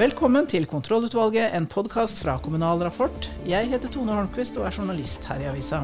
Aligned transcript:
Velkommen 0.00 0.46
til 0.48 0.64
Kontrollutvalget, 0.64 1.50
en 1.52 1.66
podkast 1.68 2.22
fra 2.22 2.38
Kommunal 2.40 2.80
Rapport. 2.86 3.26
Jeg 3.44 3.68
heter 3.68 3.90
Tone 3.92 4.14
Holmquist 4.16 4.56
og 4.56 4.64
er 4.64 4.72
journalist 4.72 5.26
her 5.28 5.42
i 5.42 5.48
avisa. 5.50 5.82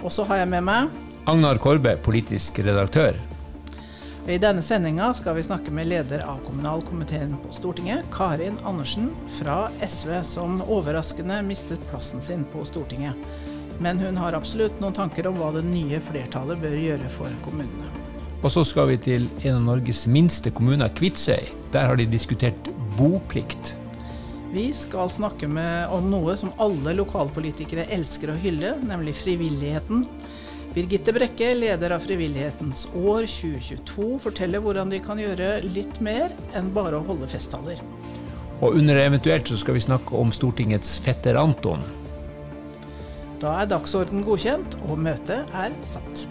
Og 0.00 0.10
så 0.10 0.24
har 0.26 0.40
jeg 0.40 0.48
med 0.50 0.64
meg 0.66 0.96
Agnar 1.30 1.60
Korbe, 1.62 1.92
politisk 2.02 2.58
redaktør. 2.66 3.14
I 4.26 4.40
denne 4.42 4.64
sendinga 4.64 5.12
skal 5.14 5.38
vi 5.38 5.46
snakke 5.46 5.70
med 5.70 5.86
leder 5.86 6.24
av 6.26 6.42
kommunalkomiteen 6.48 7.36
på 7.44 7.54
Stortinget, 7.54 8.02
Karin 8.10 8.58
Andersen 8.66 9.12
fra 9.36 9.68
SV, 9.86 10.16
som 10.26 10.58
overraskende 10.64 11.38
mistet 11.46 11.86
plassen 11.92 12.26
sin 12.26 12.42
på 12.50 12.66
Stortinget. 12.66 13.14
Men 13.78 14.02
hun 14.02 14.18
har 14.18 14.34
absolutt 14.34 14.82
noen 14.82 14.98
tanker 14.98 15.30
om 15.30 15.38
hva 15.38 15.54
det 15.54 15.62
nye 15.68 16.02
flertallet 16.02 16.58
bør 16.58 16.80
gjøre 16.88 17.16
for 17.20 17.42
kommunene. 17.46 17.94
Og 18.42 18.50
så 18.50 18.66
skal 18.66 18.90
vi 18.90 18.98
til 18.98 19.30
en 19.46 19.60
av 19.62 19.66
Norges 19.70 20.08
minste 20.10 20.50
kommuner, 20.50 20.90
Kvitsøy. 20.90 21.54
Der 21.70 21.86
har 21.86 21.96
de 21.96 22.10
diskutert 22.10 22.73
boplikt. 22.98 23.74
Vi 24.54 24.68
skal 24.76 25.10
snakke 25.10 25.48
med, 25.50 25.88
om 25.90 26.06
noe 26.12 26.36
som 26.38 26.52
alle 26.62 26.92
lokalpolitikere 26.94 27.88
elsker 27.94 28.30
å 28.30 28.38
hylle, 28.38 28.76
nemlig 28.86 29.16
frivilligheten. 29.18 30.04
Birgitte 30.74 31.14
Brekke, 31.14 31.52
leder 31.54 31.94
av 31.94 32.02
Frivillighetens 32.02 32.84
år 32.98 33.28
2022, 33.30 34.06
forteller 34.22 34.62
hvordan 34.62 34.90
de 34.90 34.98
kan 35.02 35.18
gjøre 35.22 35.56
litt 35.66 36.00
mer 36.02 36.34
enn 36.54 36.72
bare 36.74 36.98
å 36.98 37.06
holde 37.06 37.28
festtaler. 37.30 37.82
Og 38.62 38.78
under 38.78 38.98
eventuelt 39.02 39.50
så 39.50 39.58
skal 39.58 39.78
vi 39.78 39.84
snakke 39.86 40.18
om 40.18 40.30
Stortingets 40.34 40.96
fetter 41.02 41.38
Anton. 41.38 41.82
Da 43.42 43.58
er 43.60 43.70
dagsorden 43.70 44.22
godkjent, 44.26 44.78
og 44.88 45.02
møtet 45.02 45.50
er 45.54 45.74
satt. 45.86 46.26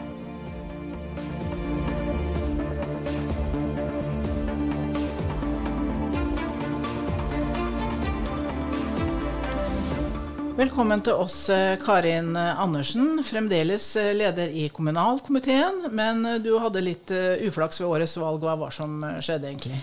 Velkommen 10.64 11.02
til 11.04 11.18
oss, 11.20 11.50
eh, 11.52 11.74
Karin 11.82 12.38
Andersen, 12.38 13.18
fremdeles 13.28 13.84
eh, 14.00 14.14
leder 14.16 14.48
i 14.48 14.70
kommunalkomiteen. 14.72 15.90
Men 15.92 16.22
eh, 16.24 16.38
du 16.40 16.54
hadde 16.62 16.80
litt 16.86 17.12
uflaks 17.50 17.82
ved 17.82 17.90
årets 17.90 18.14
valg. 18.22 18.46
Hva 18.46 18.54
var 18.62 18.72
som 18.72 19.02
skjedde 19.20 19.50
egentlig? 19.50 19.82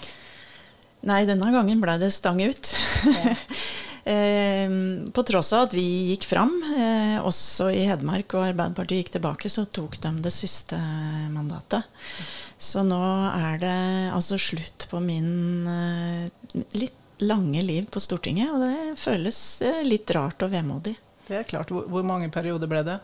Nei, 1.04 1.18
denne 1.28 1.50
gangen 1.52 1.82
ble 1.82 1.98
det 2.00 2.08
stang 2.16 2.40
ut. 2.40 2.72
Ja. 3.04 3.34
på 5.16 5.22
tross 5.28 5.50
av 5.52 5.66
at 5.66 5.74
vi 5.76 5.84
gikk 6.14 6.24
fram, 6.24 6.54
også 7.28 7.68
i 7.76 7.84
Hedmark, 7.84 8.32
og 8.32 8.46
Arbeiderpartiet 8.48 9.02
gikk 9.02 9.12
tilbake, 9.18 9.50
så 9.52 9.66
tok 9.68 9.98
de 10.00 10.14
det 10.24 10.32
siste 10.32 10.78
mandatet. 11.30 11.84
Så 12.56 12.80
nå 12.88 13.02
er 13.36 13.60
det 13.60 13.76
altså 14.16 14.40
slutt 14.40 14.88
på 14.90 15.02
min 15.04 15.68
litt 16.72 16.96
lange 17.24 17.62
liv 17.64 17.86
på 17.90 18.02
Stortinget, 18.02 18.50
og 18.54 18.64
det 18.64 18.98
føles 19.00 19.38
eh, 19.66 19.80
litt 19.86 20.10
rart 20.16 20.42
og 20.44 20.52
vemodig. 20.52 20.96
Det 21.30 21.38
er 21.38 21.46
klart. 21.46 21.70
Hvor 21.70 22.02
mange 22.06 22.26
perioder 22.34 22.66
ble 22.70 22.82
det? 22.86 22.96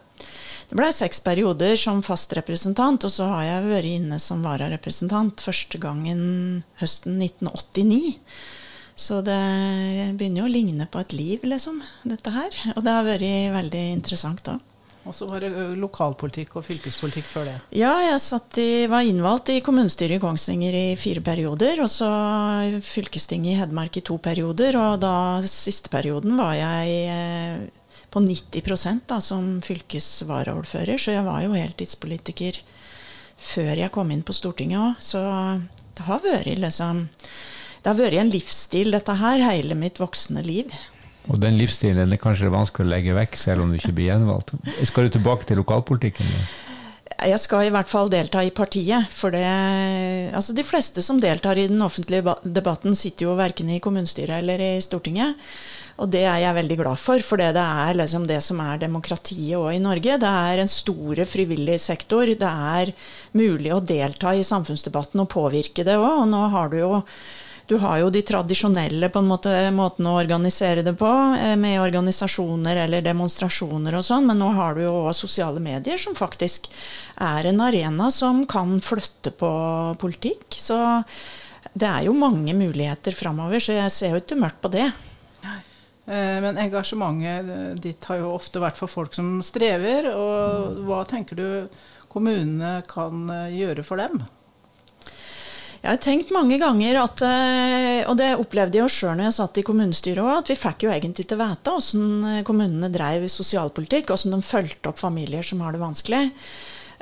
Det 0.66 0.74
ble 0.74 0.88
seks 0.90 1.20
perioder 1.22 1.76
som 1.78 2.02
fast 2.02 2.32
representant, 2.34 3.06
og 3.06 3.12
så 3.12 3.28
har 3.30 3.44
jeg 3.46 3.66
vært 3.68 3.90
inne 4.00 4.18
som 4.22 4.42
vararepresentant 4.42 5.44
første 5.46 5.78
gangen 5.78 6.64
høsten 6.80 7.20
1989. 7.22 8.16
Så 8.96 9.20
det 9.22 9.36
begynner 10.16 10.42
jo 10.42 10.48
å 10.48 10.54
ligne 10.56 10.88
på 10.90 11.02
et 11.04 11.14
liv, 11.14 11.44
liksom, 11.46 11.82
dette 12.08 12.32
her. 12.34 12.56
Og 12.74 12.82
det 12.82 12.96
har 12.96 13.06
vært 13.06 13.54
veldig 13.54 13.84
interessant 13.92 14.50
òg. 14.50 14.64
Og 15.06 15.14
så 15.14 15.26
var 15.30 15.44
det 15.44 15.52
lokalpolitikk 15.78 16.56
og 16.58 16.64
fylkespolitikk 16.66 17.26
før 17.30 17.46
det? 17.46 17.54
Ja, 17.78 17.92
jeg 18.02 18.18
i, 18.62 18.86
var 18.90 19.06
innvalgt 19.06 19.52
i 19.54 19.60
kommunestyret 19.64 20.18
i 20.18 20.22
Kongsvinger 20.22 20.74
i 20.74 20.86
fire 20.98 21.22
perioder. 21.24 21.82
Og 21.84 21.90
så 21.92 22.08
fylkestinget 22.82 23.52
i 23.52 23.58
Hedmark 23.60 24.00
i 24.00 24.04
to 24.06 24.18
perioder. 24.22 24.78
Og 24.80 24.98
da 25.04 25.14
siste 25.46 25.92
perioden 25.92 26.34
var 26.40 26.56
jeg 26.58 26.96
eh, 27.12 27.84
på 28.10 28.24
90 28.24 29.06
da, 29.06 29.20
som 29.22 29.60
fylkesvaraordfører. 29.62 30.98
Så 30.98 31.14
jeg 31.14 31.26
var 31.26 31.44
jo 31.46 31.54
heltidspolitiker 31.54 32.60
før 33.36 33.74
jeg 33.76 33.92
kom 33.94 34.10
inn 34.10 34.26
på 34.26 34.34
Stortinget 34.34 34.80
òg. 34.80 35.00
Så 35.04 35.22
det 35.96 36.08
har 36.08 36.24
vært 36.24 36.58
liksom 36.58 37.06
Det 37.82 37.92
har 37.92 37.98
vært 38.00 38.18
en 38.18 38.30
livsstil, 38.32 38.90
dette 38.90 39.14
her, 39.14 39.38
hele 39.46 39.76
mitt 39.78 40.00
voksne 40.02 40.42
liv. 40.42 40.72
Og 41.26 41.40
den 41.42 41.58
livsstilen 41.58 42.12
er 42.12 42.22
kanskje 42.22 42.52
vanskelig 42.52 42.86
å 42.86 42.92
legge 42.92 43.16
vekk, 43.16 43.36
selv 43.40 43.64
om 43.64 43.72
du 43.72 43.80
ikke 43.80 43.94
blir 43.96 44.12
gjenvalgt. 44.12 44.54
Skal 44.86 45.08
du 45.08 45.16
tilbake 45.16 45.48
til 45.48 45.58
lokalpolitikken? 45.62 46.28
Jeg 47.16 47.40
skal 47.40 47.64
i 47.66 47.72
hvert 47.72 47.88
fall 47.88 48.10
delta 48.12 48.42
i 48.44 48.52
partiet. 48.54 49.08
For 49.10 49.32
det, 49.34 49.46
altså 50.36 50.54
de 50.54 50.64
fleste 50.66 51.02
som 51.02 51.20
deltar 51.22 51.58
i 51.58 51.66
den 51.70 51.82
offentlige 51.82 52.36
debatten, 52.44 52.94
sitter 52.98 53.30
jo 53.30 53.38
verken 53.38 53.72
i 53.72 53.80
kommunestyret 53.82 54.38
eller 54.38 54.62
i 54.62 54.72
Stortinget. 54.84 55.40
Og 55.96 56.10
det 56.12 56.26
er 56.28 56.42
jeg 56.42 56.56
veldig 56.58 56.76
glad 56.82 57.00
for, 57.00 57.22
for 57.24 57.40
det 57.40 57.56
er 57.56 57.96
liksom 57.96 58.26
det 58.28 58.42
som 58.44 58.60
er 58.60 58.82
demokratiet 58.82 59.56
òg 59.56 59.78
i 59.78 59.80
Norge. 59.80 60.18
Det 60.20 60.28
er 60.28 60.60
en 60.60 60.70
store 60.70 61.24
frivillig 61.24 61.78
sektor. 61.80 62.28
Det 62.28 62.52
er 62.76 62.92
mulig 63.32 63.72
å 63.72 63.80
delta 63.80 64.34
i 64.36 64.44
samfunnsdebatten 64.44 65.24
og 65.24 65.30
påvirke 65.32 65.86
det 65.88 65.96
òg. 65.96 66.20
Og 66.20 66.28
nå 66.28 66.42
har 66.52 66.68
du 66.70 66.78
jo 66.82 66.92
du 67.66 67.76
har 67.82 67.98
jo 67.98 68.10
de 68.14 68.22
tradisjonelle 68.22 69.08
på 69.10 69.18
en 69.18 69.30
måte, 69.30 69.52
måten 69.74 70.06
å 70.06 70.14
organisere 70.20 70.84
det 70.86 70.94
på, 70.98 71.08
eh, 71.38 71.56
med 71.58 71.80
organisasjoner 71.82 72.84
eller 72.84 73.02
demonstrasjoner 73.02 73.96
og 73.98 74.04
sånn, 74.06 74.28
men 74.28 74.38
nå 74.38 74.52
har 74.54 74.76
du 74.76 74.84
jo 74.84 74.92
òg 75.06 75.14
sosiale 75.18 75.62
medier, 75.62 75.98
som 75.98 76.14
faktisk 76.14 76.68
er 77.16 77.50
en 77.50 77.60
arena 77.60 78.10
som 78.14 78.44
kan 78.46 78.78
flytte 78.80 79.34
på 79.34 79.50
politikk. 79.98 80.46
Så 80.50 80.78
det 81.74 81.88
er 81.90 82.06
jo 82.06 82.14
mange 82.14 82.54
muligheter 82.54 83.12
framover, 83.12 83.58
så 83.58 83.74
jeg 83.74 83.90
ser 83.90 84.14
jo 84.14 84.22
ikke 84.22 84.38
mørkt 84.38 84.62
på 84.62 84.70
det. 84.70 84.86
Eh, 86.06 86.38
men 86.40 86.58
engasjementet 86.62 87.82
ditt 87.82 88.04
har 88.06 88.22
jo 88.22 88.34
ofte 88.36 88.62
vært 88.62 88.78
for 88.78 88.86
folk 88.86 89.14
som 89.16 89.40
strever. 89.42 90.06
og 90.14 90.84
Hva 90.86 91.02
tenker 91.08 91.34
du 91.38 91.48
kommunene 92.12 92.78
kan 92.86 93.26
eh, 93.30 93.58
gjøre 93.58 93.82
for 93.86 93.98
dem? 93.98 94.22
Jeg 95.86 95.94
har 95.94 96.00
tenkt 96.02 96.32
mange 96.34 96.56
ganger 96.58 96.96
at, 96.98 97.20
eh, 97.22 98.00
og 98.10 98.16
det 98.18 98.32
opplevde 98.34 98.74
jeg 98.74 98.82
jo 98.82 98.90
sjøl 98.90 99.12
når 99.20 99.28
jeg 99.28 99.34
satt 99.36 99.58
i 99.60 99.62
kommunestyret 99.68 100.18
òg, 100.18 100.40
at 100.40 100.48
vi 100.50 100.56
fikk 100.58 100.82
jo 100.82 100.90
egentlig 100.90 101.28
til 101.30 101.38
vite 101.38 101.74
åssen 101.78 102.08
eh, 102.26 102.40
kommunene 102.48 102.90
dreiv 102.90 103.28
sosialpolitikk, 103.30 104.10
åssen 104.10 104.34
de 104.34 104.40
fulgte 104.42 104.90
opp 104.90 104.98
familier 104.98 105.46
som 105.46 105.62
har 105.62 105.76
det 105.76 105.84
vanskelig. 105.84 106.24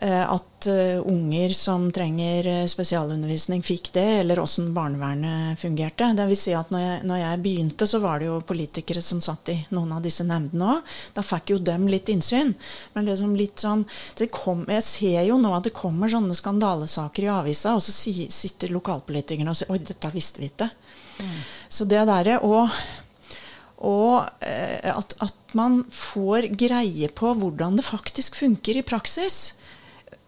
Eh, 0.04 0.32
at 0.32 0.66
uh, 0.66 1.06
unger 1.08 1.52
som 1.56 1.86
trenger 1.92 2.46
uh, 2.46 2.66
spesialundervisning, 2.68 3.62
fikk 3.64 3.88
det, 3.94 4.04
eller 4.20 4.38
åssen 4.42 4.74
barnevernet 4.76 5.56
fungerte. 5.60 6.10
Det 6.18 6.26
vil 6.28 6.36
si 6.36 6.52
at 6.52 6.68
når 6.74 6.82
jeg, 6.82 6.98
når 7.08 7.20
jeg, 7.22 7.40
begynte, 7.46 7.88
så 7.88 8.00
var 8.02 8.20
det 8.20 8.28
jo 8.28 8.34
politikere 8.44 9.00
som 9.04 9.22
satt 9.24 9.48
i 9.54 9.56
noen 9.72 9.94
av 9.96 10.02
disse 10.04 10.26
nemndene 10.28 10.74
òg. 10.74 10.92
Da 11.16 11.24
fikk 11.24 11.54
jo 11.54 11.58
dem 11.70 11.88
litt 11.88 12.12
innsyn. 12.12 12.52
Men 12.92 13.08
liksom 13.08 13.32
litt 13.38 13.64
sånn 13.64 13.86
kom, 14.34 14.66
Jeg 14.68 14.84
ser 14.84 15.24
jo 15.24 15.40
nå 15.40 15.54
at 15.56 15.70
det 15.70 15.76
kommer 15.78 16.12
sånne 16.12 16.36
skandalesaker 16.36 17.24
i 17.24 17.32
avisa, 17.38 17.72
og 17.72 17.80
så 17.80 17.96
si, 17.96 18.28
sitter 18.28 18.76
lokalpolitikerne 18.76 19.56
og 19.56 19.56
sier 19.56 19.72
Oi, 19.72 19.80
dette 19.80 20.12
visste 20.12 20.44
vi 20.44 20.52
ikke. 20.52 20.68
Mm. 21.16 21.42
Så 21.72 21.88
det 21.88 22.04
derre 22.12 22.42
og 22.44 22.68
og 23.84 24.24
at, 24.40 25.16
at, 25.20 25.40
man 25.54 25.82
får 25.92 26.46
greie 26.56 27.06
på 27.14 27.28
hvordan 27.36 27.76
det 27.78 27.84
faktisk 27.84 28.38
funker 28.40 28.78
i 28.80 28.82
praksis. 28.86 29.52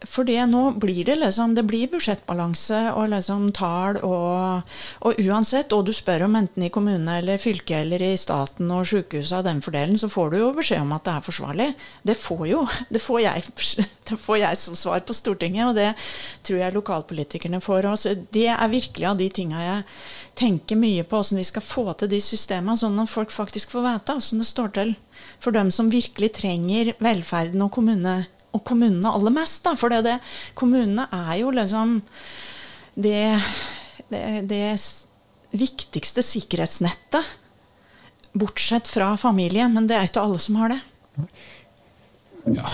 For 0.06 0.28
nå 0.46 0.62
blir 0.80 1.04
det 1.04 1.16
liksom 1.20 1.54
Det 1.54 1.64
blir 1.66 1.90
budsjettbalanse 1.92 2.80
og 2.94 3.10
liksom 3.12 3.50
tall 3.56 3.98
og, 4.06 4.62
og 5.00 5.20
uansett, 5.22 5.72
og 5.72 5.86
du 5.86 5.92
spør 5.92 6.26
om 6.26 6.36
enten 6.38 6.66
i 6.66 6.70
kommune 6.72 7.18
eller 7.20 7.40
fylke 7.42 7.80
eller 7.80 8.02
i 8.02 8.16
staten 8.16 8.70
og 8.70 8.86
sykehuset 8.86 9.38
av 9.38 9.46
den 9.46 9.62
fordelen, 9.62 9.98
så 9.98 10.08
får 10.12 10.30
du 10.30 10.38
jo 10.40 10.52
beskjed 10.56 10.82
om 10.82 10.94
at 10.96 11.06
det 11.06 11.14
er 11.14 11.26
forsvarlig. 11.26 11.68
Det 12.06 12.16
får 12.18 12.44
jo 12.50 12.66
det 12.88 13.02
får 13.02 13.22
jeg, 13.24 13.46
det 14.10 14.20
får 14.20 14.40
jeg 14.42 14.60
som 14.60 14.78
svar 14.78 15.02
på 15.06 15.16
Stortinget, 15.16 15.70
og 15.70 15.74
det 15.78 15.90
tror 16.46 16.62
jeg 16.62 16.76
lokalpolitikerne 16.76 17.62
får 17.64 17.90
òg. 17.90 18.06
Det 18.32 18.48
er 18.52 18.72
virkelig 18.72 19.10
av 19.10 19.18
de 19.20 19.28
tinga 19.32 19.64
jeg 19.64 19.84
tenker 20.36 20.76
mye 20.78 21.04
på, 21.08 21.18
åssen 21.18 21.40
vi 21.40 21.48
skal 21.48 21.64
få 21.64 21.86
til 21.96 22.10
de 22.12 22.20
systemene, 22.20 22.76
sånn 22.76 22.98
at 23.00 23.10
folk 23.10 23.32
faktisk 23.32 23.72
får 23.72 23.86
vite 23.86 24.16
åssen 24.16 24.42
det 24.42 24.48
står 24.48 24.72
til 24.76 24.96
for 25.40 25.54
dem 25.56 25.70
som 25.72 25.90
virkelig 25.92 26.34
trenger 26.40 26.92
velferden 27.02 27.62
og 27.64 27.72
kommune 27.76 28.18
og 28.56 28.64
kommunene 28.66 29.12
aller 29.12 29.34
mest. 29.34 29.68
For 29.78 29.92
kommunene 30.58 31.08
er 31.12 31.34
jo 31.42 31.52
liksom 31.54 31.98
det, 32.96 33.36
det, 34.08 34.24
det 34.50 34.64
viktigste 35.56 36.24
sikkerhetsnettet. 36.24 37.34
Bortsett 38.36 38.88
fra 38.88 39.14
familie, 39.20 39.68
men 39.72 39.88
det 39.88 39.96
er 39.96 40.08
ikke 40.08 40.24
alle 40.24 40.40
som 40.42 40.58
har 40.60 40.74
det. 40.74 40.80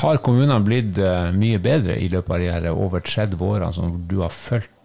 Har 0.03 0.19
kommunene 0.25 0.59
blitt 0.65 0.99
eh, 1.01 1.31
mye 1.37 1.61
bedre 1.63 1.97
i 2.03 2.11
løpet 2.13 2.35
av 2.35 2.65
de 2.67 2.73
over 2.75 3.05
30 3.05 3.45
årene 3.47 3.73
som 3.77 3.95
du 4.11 4.19
har 4.21 4.35
fulgt 4.35 4.82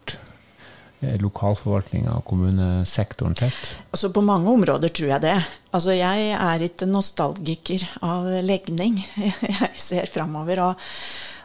lokalforvaltninga 0.99 2.15
og 2.17 2.25
kommunesektoren 2.25 3.37
tett? 3.37 3.57
Altså 3.91 4.09
På 4.13 4.23
mange 4.25 4.49
områder 4.49 4.89
tror 4.89 5.13
jeg 5.13 5.25
det. 5.27 5.37
Altså 5.75 5.93
Jeg 5.93 6.31
er 6.33 6.65
ikke 6.65 6.89
nostalgiker 6.89 7.85
av 8.01 8.29
legning. 8.43 8.99
Jeg 9.17 9.73
ser 9.77 10.09
framover. 10.11 10.63
Og, 10.65 10.87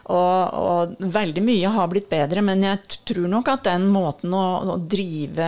Og, 0.03 0.53
og, 0.59 0.95
veldig 0.99 1.41
mye 1.47 1.69
har 1.71 1.87
blitt 1.87 2.09
bedre, 2.11 2.41
men 2.43 2.59
jeg 2.65 2.97
tror 3.07 3.29
nok 3.31 3.47
at 3.53 3.69
den 3.69 3.85
måten 3.87 4.33
å, 4.35 4.41
å, 4.73 4.75
drive 4.75 5.45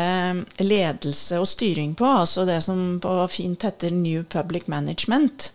ledelse 0.64 1.42
og 1.42 1.50
styring 1.52 1.92
på, 2.00 2.08
altså 2.08 2.46
det 2.48 2.62
som 2.64 3.02
på 3.04 3.18
fint 3.28 3.68
heter 3.68 3.92
New 3.92 4.24
Public 4.24 4.70
Management, 4.72 5.50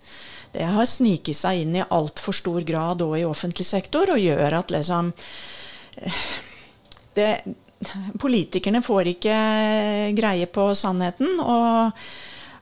det 0.53 0.69
har 0.69 0.85
sniket 0.85 1.39
seg 1.39 1.63
inn 1.63 1.79
i 1.79 1.87
altfor 1.87 2.37
stor 2.37 2.61
grad 2.69 3.01
òg 3.07 3.17
i 3.23 3.25
offentlig 3.25 3.65
sektor, 3.71 4.13
og 4.13 4.21
gjør 4.21 4.59
at 4.61 4.77
liksom 4.77 5.15
det, 7.17 7.31
Politikerne 8.21 8.83
får 8.85 9.15
ikke 9.15 9.37
greie 10.19 10.51
på 10.51 10.73
sannheten. 10.77 11.41
og 11.41 11.97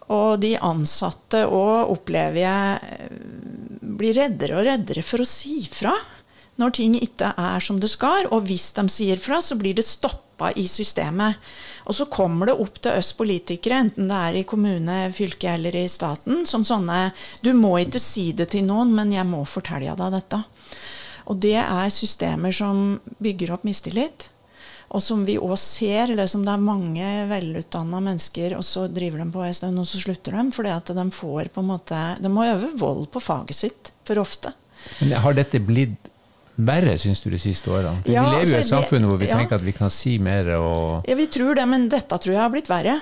og 0.08 0.38
de 0.40 0.54
ansatte 0.64 1.42
òg 1.44 1.90
opplever 1.92 2.38
jeg 2.40 3.10
blir 3.98 4.16
reddere 4.16 4.56
og 4.56 4.64
reddere 4.64 5.02
for 5.04 5.20
å 5.20 5.28
si 5.28 5.66
fra 5.68 5.92
når 6.58 6.72
ting 6.74 6.94
ikke 6.98 7.32
er 7.38 7.62
som 7.62 7.78
det 7.78 7.90
skal. 7.92 8.26
Og 8.34 8.48
hvis 8.48 8.72
de 8.74 8.86
sier 8.90 9.20
fra, 9.22 9.38
så 9.44 9.54
blir 9.58 9.76
det 9.78 9.86
stoppa 9.86 10.50
i 10.58 10.64
systemet. 10.70 11.38
Og 11.86 11.94
så 11.94 12.08
kommer 12.10 12.50
det 12.50 12.56
opp 12.58 12.80
til 12.82 12.98
oss 12.98 13.12
politikere, 13.18 13.82
enten 13.84 14.10
det 14.10 14.18
er 14.18 14.40
i 14.40 14.46
kommune, 14.48 14.96
fylke 15.14 15.52
eller 15.54 15.76
i 15.78 15.86
staten, 15.92 16.42
som 16.46 16.66
sånne 16.66 17.12
Du 17.44 17.52
må 17.54 17.76
ikke 17.84 18.02
si 18.02 18.32
det 18.32 18.50
til 18.56 18.66
noen, 18.66 18.90
men 18.96 19.14
jeg 19.14 19.28
må 19.28 19.44
fortelle 19.46 19.94
deg 19.98 20.16
dette. 20.18 20.42
Og 21.28 21.38
det 21.38 21.58
er 21.60 21.94
systemer 21.94 22.54
som 22.56 22.98
bygger 23.22 23.54
opp 23.54 23.68
mistillit. 23.68 24.26
Og 24.88 25.02
som 25.04 25.24
vi 25.26 25.36
òg 25.36 25.56
ser, 25.60 26.14
eller 26.14 26.28
som 26.30 26.44
det 26.46 26.52
er 26.54 26.62
mange 26.64 27.08
velutdanna 27.28 28.00
mennesker, 28.00 28.54
og 28.56 28.64
så 28.64 28.86
driver 28.88 29.20
de 29.20 29.26
på 29.34 29.42
en 29.44 29.56
stund, 29.56 29.80
og 29.82 29.88
så 29.88 30.00
slutter 30.00 30.38
de. 30.38 30.44
Fordi 30.54 30.72
at 30.72 30.92
de 30.96 31.04
får 31.12 31.50
på 31.52 31.64
en 31.64 31.72
måte 31.74 31.98
De 32.22 32.30
må 32.32 32.46
øve 32.48 32.72
vold 32.80 33.10
på 33.12 33.20
faget 33.20 33.58
sitt 33.58 33.92
for 34.08 34.20
ofte. 34.22 34.54
Men 35.02 35.18
har 35.20 35.36
dette 35.36 35.60
blitt 35.60 36.08
verre, 36.58 36.96
syns 36.98 37.20
du, 37.22 37.28
de 37.30 37.38
siste 37.40 37.70
årene? 37.70 38.00
Ja, 38.08 38.24
vi 38.24 38.38
lever 38.38 38.46
jo 38.46 38.56
i 38.56 38.56
et 38.56 38.64
altså, 38.64 38.78
samfunn 38.78 39.06
hvor 39.10 39.20
vi 39.20 39.28
ja. 39.28 39.36
tenker 39.38 39.60
at 39.60 39.66
vi 39.66 39.76
kan 39.76 39.92
si 39.92 40.16
mer 40.22 40.54
og 40.56 41.06
Ja, 41.08 41.18
vi 41.18 41.28
tror 41.30 41.58
det, 41.58 41.68
men 41.70 41.86
dette 41.92 42.18
tror 42.18 42.34
jeg 42.34 42.42
har 42.42 42.54
blitt 42.54 42.70
verre. 42.70 42.96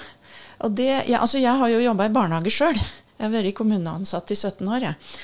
Og 0.67 0.75
det, 0.77 0.91
ja, 1.07 1.21
altså 1.23 1.41
jeg 1.41 1.55
har 1.61 1.71
jo 1.73 1.81
jobba 1.85 2.09
i 2.09 2.13
barnehage 2.13 2.53
sjøl. 2.53 2.77
Jeg 2.77 3.25
har 3.25 3.33
vært 3.33 3.57
kommuneansatt 3.57 4.33
i 4.33 4.37
17 4.37 4.69
år. 4.69 4.91
Jeg. 4.91 5.17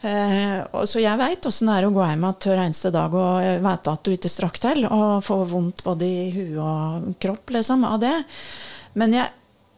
Eh, 0.00 0.84
så 0.84 1.00
jeg 1.00 1.20
veit 1.20 1.46
åssen 1.48 1.70
det 1.70 1.76
er 1.78 1.86
å 1.88 1.92
gå 1.94 2.02
hjem 2.04 2.26
igjen 2.26 2.40
hver 2.44 2.62
eneste 2.64 2.92
dag 2.94 3.14
og 3.16 3.64
vite 3.64 3.94
at 3.94 4.04
du 4.04 4.12
ikke 4.14 4.32
strakk 4.32 4.60
til, 4.62 4.86
og 4.88 5.24
få 5.24 5.40
vondt 5.48 5.84
både 5.86 6.08
i 6.08 6.26
huet 6.34 6.58
og 6.60 7.14
kropp 7.22 7.54
liksom, 7.56 7.86
av 7.88 8.00
det. 8.02 8.16
Men 9.00 9.16
jeg 9.16 9.32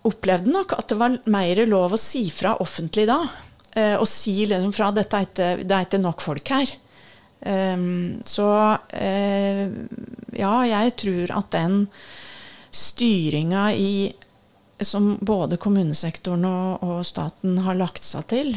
opplevde 0.07 0.53
nok 0.55 0.77
at 0.77 0.89
det 0.91 0.99
var 1.01 1.21
mer 1.33 1.63
lov 1.67 1.97
å 1.97 2.01
si 2.01 2.27
fra 2.31 2.57
offentlig 2.63 3.07
da. 3.11 3.21
Eh, 3.77 3.95
og 3.99 4.09
si 4.11 4.39
liksom 4.47 4.75
fra 4.77 4.93
ikke, 4.95 5.53
det 5.63 5.73
er 5.73 5.89
ikke 5.89 6.03
nok 6.03 6.25
folk 6.25 6.55
her. 6.57 6.77
Så 8.27 8.45
ja, 10.41 10.53
jeg 10.67 10.93
tror 10.99 11.33
at 11.37 11.51
den 11.53 11.75
styringa 12.75 13.67
i 13.77 13.91
som 14.81 15.13
både 15.21 15.59
kommunesektoren 15.61 16.45
og, 16.49 16.83
og, 16.83 17.05
staten 17.07 17.61
har 17.65 17.79
lagt 17.79 18.05
seg 18.05 18.27
til, 18.33 18.51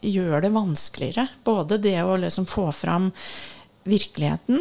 gjør 0.00 0.42
det 0.44 0.52
vanskeligere. 0.54 1.28
Både 1.44 1.78
det 1.82 1.98
å 2.02 2.16
liksom 2.20 2.46
få 2.50 2.68
fram 2.74 3.10
virkeligheten 3.86 4.60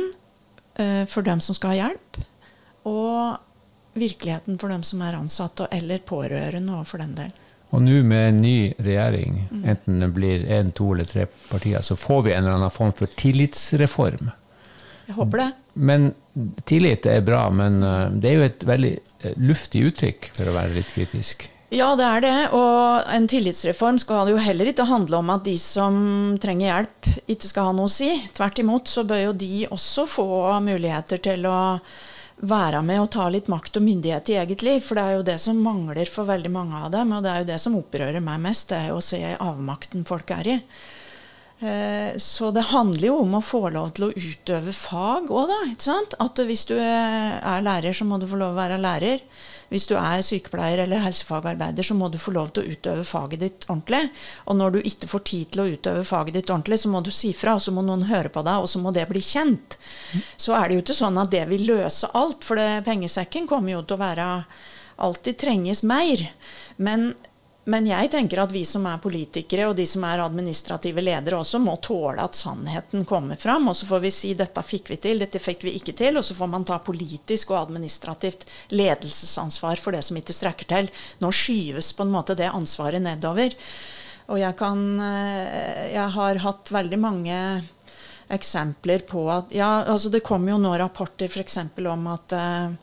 eh, 0.80 1.04
for 1.10 1.26
dem 1.26 1.42
som 1.42 1.58
skal 1.58 1.74
ha 1.74 1.82
hjelp, 1.82 2.22
og 2.86 3.98
virkeligheten 3.98 4.60
for 4.62 4.70
dem 4.70 4.84
som 4.86 5.02
er 5.06 5.18
ansatte 5.18 5.68
eller 5.74 6.04
pårørende, 6.06 6.80
og 6.80 6.88
for 6.90 7.02
den 7.02 7.16
del. 7.18 7.34
Og 7.74 7.82
nå 7.84 8.00
med 8.08 8.30
en 8.30 8.42
ny 8.44 8.58
regjering, 8.78 9.40
mm. 9.50 9.64
enten 9.72 10.04
det 10.04 10.12
blir 10.16 10.46
én, 10.52 10.72
to 10.76 10.92
eller 10.94 11.08
tre 11.10 11.26
partier, 11.50 11.82
så 11.84 11.98
får 12.00 12.28
vi 12.28 12.36
en 12.36 12.44
eller 12.44 12.60
annen 12.60 12.74
form 12.74 12.94
for 12.96 13.12
tillitsreform. 13.20 14.30
Jeg 15.06 15.18
håper 15.18 15.42
det. 15.42 15.50
Men 15.74 16.14
tillit 16.70 17.08
er 17.10 17.26
bra, 17.26 17.48
men 17.54 17.82
eh, 17.84 18.14
det 18.14 18.30
er 18.30 18.40
jo 18.40 18.48
et 18.48 18.64
veldig 18.70 18.94
eh, 18.96 19.36
luftig 19.42 19.84
uttrykk, 19.90 20.32
for 20.38 20.52
å 20.52 20.56
være 20.56 20.78
litt 20.78 20.94
kritisk. 20.94 21.50
Ja, 21.76 21.90
det 22.00 22.06
er 22.08 22.22
det. 22.24 22.36
Og 22.56 23.08
en 23.12 23.26
tillitsreform 23.28 23.98
skal 24.00 24.30
jo 24.32 24.40
heller 24.40 24.70
ikke 24.72 24.86
handle 24.88 25.20
om 25.20 25.32
at 25.34 25.44
de 25.44 25.58
som 25.60 25.96
trenger 26.40 26.70
hjelp, 26.70 27.08
ikke 27.34 27.50
skal 27.50 27.68
ha 27.68 27.74
noe 27.76 27.90
å 27.90 27.92
si. 27.92 28.08
Tvert 28.36 28.62
imot 28.64 28.88
så 28.88 29.04
bør 29.08 29.26
jo 29.26 29.34
de 29.42 29.66
også 29.68 30.06
få 30.08 30.28
muligheter 30.64 31.20
til 31.26 31.44
å 31.50 31.58
være 32.36 32.80
med 32.84 33.02
og 33.02 33.10
ta 33.16 33.26
litt 33.32 33.50
makt 33.52 33.80
og 33.80 33.84
myndighet 33.90 34.32
i 34.32 34.38
eget 34.40 34.64
liv. 34.64 34.80
For 34.86 34.96
det 34.96 35.04
er 35.04 35.18
jo 35.18 35.26
det 35.28 35.36
som 35.44 35.60
mangler 35.60 36.08
for 36.12 36.30
veldig 36.30 36.52
mange 36.54 36.80
av 36.80 36.94
dem. 36.96 37.12
Og 37.12 37.26
det 37.26 37.34
er 37.34 37.44
jo 37.44 37.50
det 37.50 37.60
som 37.66 37.76
opprører 37.82 38.24
meg 38.24 38.46
mest, 38.46 38.70
det 38.72 38.80
er 38.80 38.94
jo 38.94 39.02
å 39.02 39.08
se 39.10 39.20
avmakten 39.36 40.08
folk 40.08 40.32
er 40.38 40.52
i. 40.54 40.56
Eh, 41.60 42.16
så 42.24 42.54
det 42.56 42.70
handler 42.72 43.10
jo 43.10 43.18
om 43.26 43.36
å 43.36 43.44
få 43.44 43.66
lov 43.76 43.92
til 43.96 44.08
å 44.08 44.14
utøve 44.16 44.72
fag 44.76 45.28
òg, 45.28 45.52
da. 45.52 45.92
At 46.24 46.40
hvis 46.48 46.66
du 46.72 46.78
er 46.80 47.68
lærer, 47.68 47.92
så 47.92 48.08
må 48.08 48.20
du 48.22 48.30
få 48.32 48.40
lov 48.40 48.56
å 48.56 48.62
være 48.64 48.80
lærer. 48.80 49.28
Hvis 49.72 49.88
du 49.90 49.96
er 49.98 50.24
sykepleier 50.26 50.84
eller 50.84 51.04
helsefagarbeider, 51.06 51.86
så 51.86 51.98
må 51.98 52.10
du 52.12 52.20
få 52.22 52.34
lov 52.36 52.52
til 52.54 52.64
å 52.64 52.76
utøve 52.76 53.06
faget 53.08 53.42
ditt 53.42 53.68
ordentlig. 53.68 54.04
Og 54.46 54.60
når 54.60 54.76
du 54.76 54.80
ikke 54.82 55.10
får 55.12 55.26
tid 55.32 55.52
til 55.54 55.64
å 55.64 55.68
utøve 55.74 56.06
faget 56.08 56.38
ditt 56.38 56.52
ordentlig, 56.54 56.80
så 56.84 56.92
må 56.94 57.02
du 57.06 57.12
si 57.14 57.34
fra, 57.38 57.58
og 57.58 57.66
så 57.66 57.74
må 57.76 57.84
noen 57.86 58.08
høre 58.10 58.32
på 58.34 58.46
deg, 58.46 58.62
og 58.62 58.70
så 58.72 58.82
må 58.84 58.94
det 58.96 59.08
bli 59.10 59.24
kjent. 59.26 59.78
Så 60.38 60.56
er 60.58 60.68
det 60.68 60.78
jo 60.78 60.86
ikke 60.86 60.98
sånn 61.02 61.22
at 61.22 61.34
det 61.34 61.46
vil 61.52 61.68
løse 61.70 62.10
alt, 62.18 62.46
for 62.46 62.62
det, 62.62 62.86
pengesekken 62.88 63.50
kommer 63.50 63.76
jo 63.76 63.84
til 63.86 63.98
å 63.98 64.04
være 64.06 64.30
alltid 65.06 65.40
trenges 65.42 65.84
mer. 65.88 66.28
Men 66.78 67.14
men 67.66 67.88
jeg 67.90 68.12
tenker 68.14 68.44
at 68.44 68.52
vi 68.54 68.62
som 68.68 68.84
er 68.86 69.00
politikere, 69.02 69.66
og 69.72 69.78
de 69.80 69.88
som 69.90 70.04
er 70.06 70.22
administrative 70.22 71.02
ledere 71.02 71.40
også, 71.40 71.58
må 71.64 71.74
tåle 71.82 72.22
at 72.22 72.38
sannheten 72.38 73.08
kommer 73.10 73.40
fram. 73.42 73.66
Og 73.72 73.78
så 73.80 73.88
får 73.90 74.04
vi 74.04 74.12
si 74.14 74.34
dette 74.38 74.62
fikk 74.62 74.92
vi 74.94 75.00
til, 75.02 75.24
dette 75.24 75.42
fikk 75.42 75.66
vi 75.66 75.74
ikke 75.80 75.96
til. 75.98 76.20
Og 76.20 76.28
så 76.28 76.38
får 76.38 76.52
man 76.52 76.68
ta 76.68 76.78
politisk 76.86 77.56
og 77.56 77.64
administrativt 77.64 78.46
ledelsesansvar 78.70 79.82
for 79.82 79.98
det 79.98 80.04
som 80.06 80.22
ikke 80.22 80.38
strekker 80.38 80.70
til. 80.76 80.92
Nå 81.26 81.34
skyves 81.34 81.90
på 81.98 82.06
en 82.06 82.14
måte 82.14 82.38
det 82.38 82.54
ansvaret 82.54 83.02
nedover. 83.02 83.58
Og 84.30 84.40
jeg 84.42 84.58
kan 84.58 84.80
eh, 85.02 85.94
Jeg 85.94 86.10
har 86.16 86.40
hatt 86.42 86.72
veldig 86.74 86.98
mange 87.02 87.40
eksempler 88.30 89.06
på 89.10 89.26
at 89.30 89.52
Ja, 89.54 89.84
altså 89.86 90.10
det 90.14 90.24
kom 90.26 90.46
jo 90.50 90.58
nå 90.62 90.78
rapporter 90.82 91.30
f.eks. 91.30 91.60
om 91.78 92.08
at 92.14 92.34
uh, 92.34 92.74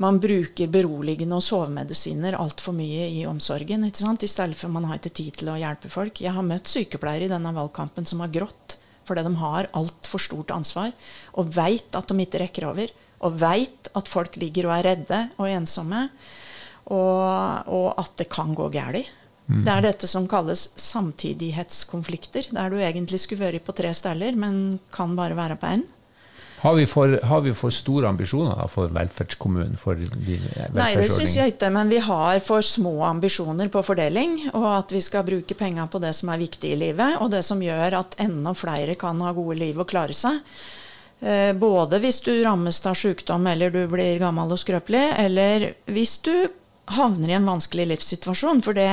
man 0.00 0.16
bruker 0.20 0.70
beroligende 0.72 1.36
og 1.36 1.44
sovemedisiner 1.44 2.38
altfor 2.40 2.72
mye 2.76 3.08
i 3.12 3.24
omsorgen. 3.28 3.84
ikke 3.84 4.00
sant? 4.00 4.24
I 4.24 4.30
stedet 4.32 4.56
for 4.56 4.72
man 4.72 4.86
har 4.88 4.96
ikke 4.96 5.12
tid 5.12 5.40
til 5.42 5.52
å 5.52 5.58
hjelpe 5.60 5.92
folk. 5.92 6.22
Jeg 6.24 6.32
har 6.32 6.46
møtt 6.46 6.70
sykepleiere 6.72 7.28
i 7.28 7.32
denne 7.32 7.52
valgkampen 7.56 8.08
som 8.08 8.24
har 8.24 8.32
grått 8.32 8.78
fordi 9.10 9.24
de 9.26 9.32
har 9.40 9.66
altfor 9.74 10.22
stort 10.22 10.52
ansvar 10.54 10.92
og 11.40 11.48
veit 11.56 11.96
at 11.98 12.08
de 12.08 12.24
ikke 12.24 12.44
rekker 12.44 12.68
over. 12.68 12.92
Og 13.26 13.36
veit 13.40 13.90
at 13.98 14.08
folk 14.08 14.38
ligger 14.40 14.68
og 14.68 14.76
er 14.78 14.86
redde 14.92 15.18
og 15.36 15.48
ensomme, 15.50 16.06
og, 16.88 17.66
og 17.68 17.88
at 18.00 18.14
det 18.22 18.30
kan 18.32 18.54
gå 18.56 18.70
galt. 18.72 19.10
Mm. 19.50 19.64
Det 19.66 19.72
er 19.74 19.84
dette 19.84 20.08
som 20.08 20.28
kalles 20.30 20.68
samtidighetskonflikter, 20.78 22.48
der 22.54 22.70
du 22.70 22.78
egentlig 22.78 23.20
skulle 23.20 23.50
vært 23.50 23.66
på 23.66 23.74
tre 23.76 23.90
steder, 23.98 24.38
men 24.38 24.78
kan 24.94 25.12
bare 25.18 25.36
være 25.36 25.58
på 25.60 25.74
én. 25.74 25.84
Har 26.60 26.74
vi, 26.76 26.84
for, 26.86 27.20
har 27.24 27.40
vi 27.40 27.54
for 27.56 27.72
store 27.72 28.08
ambisjoner 28.10 28.58
da, 28.58 28.66
for 28.68 28.90
velferdskommunen? 28.92 29.78
For 29.80 29.96
Nei, 29.96 30.90
det 30.98 31.06
syns 31.08 31.38
jeg 31.38 31.54
ikke. 31.54 31.70
Men 31.72 31.88
vi 31.88 32.02
har 32.04 32.42
for 32.44 32.64
små 32.64 32.98
ambisjoner 33.08 33.70
på 33.72 33.80
fordeling. 33.86 34.36
Og 34.52 34.66
at 34.74 34.92
vi 34.92 35.00
skal 35.00 35.24
bruke 35.24 35.56
penga 35.56 35.86
på 35.88 36.02
det 36.02 36.12
som 36.18 36.28
er 36.28 36.42
viktig 36.42 36.74
i 36.74 36.80
livet, 36.82 37.16
og 37.24 37.32
det 37.32 37.40
som 37.46 37.62
gjør 37.64 37.96
at 38.02 38.18
enda 38.20 38.52
flere 38.52 38.98
kan 39.00 39.22
ha 39.24 39.32
gode 39.32 39.56
liv 39.62 39.80
og 39.80 39.88
klare 39.88 40.16
seg. 40.16 40.42
Eh, 41.20 41.54
både 41.56 42.00
hvis 42.04 42.20
du 42.28 42.34
rammes 42.44 42.82
av 42.84 42.96
sykdom 42.96 43.48
eller 43.48 43.72
du 43.72 43.80
blir 43.88 44.20
gammel 44.20 44.52
og 44.52 44.60
skrøpelig, 44.60 45.06
eller 45.24 45.70
hvis 45.88 46.18
du 46.28 46.34
havner 46.92 47.32
i 47.32 47.38
en 47.38 47.48
vanskelig 47.48 47.88
livssituasjon. 47.94 48.60
For 48.66 48.76
det 48.76 48.90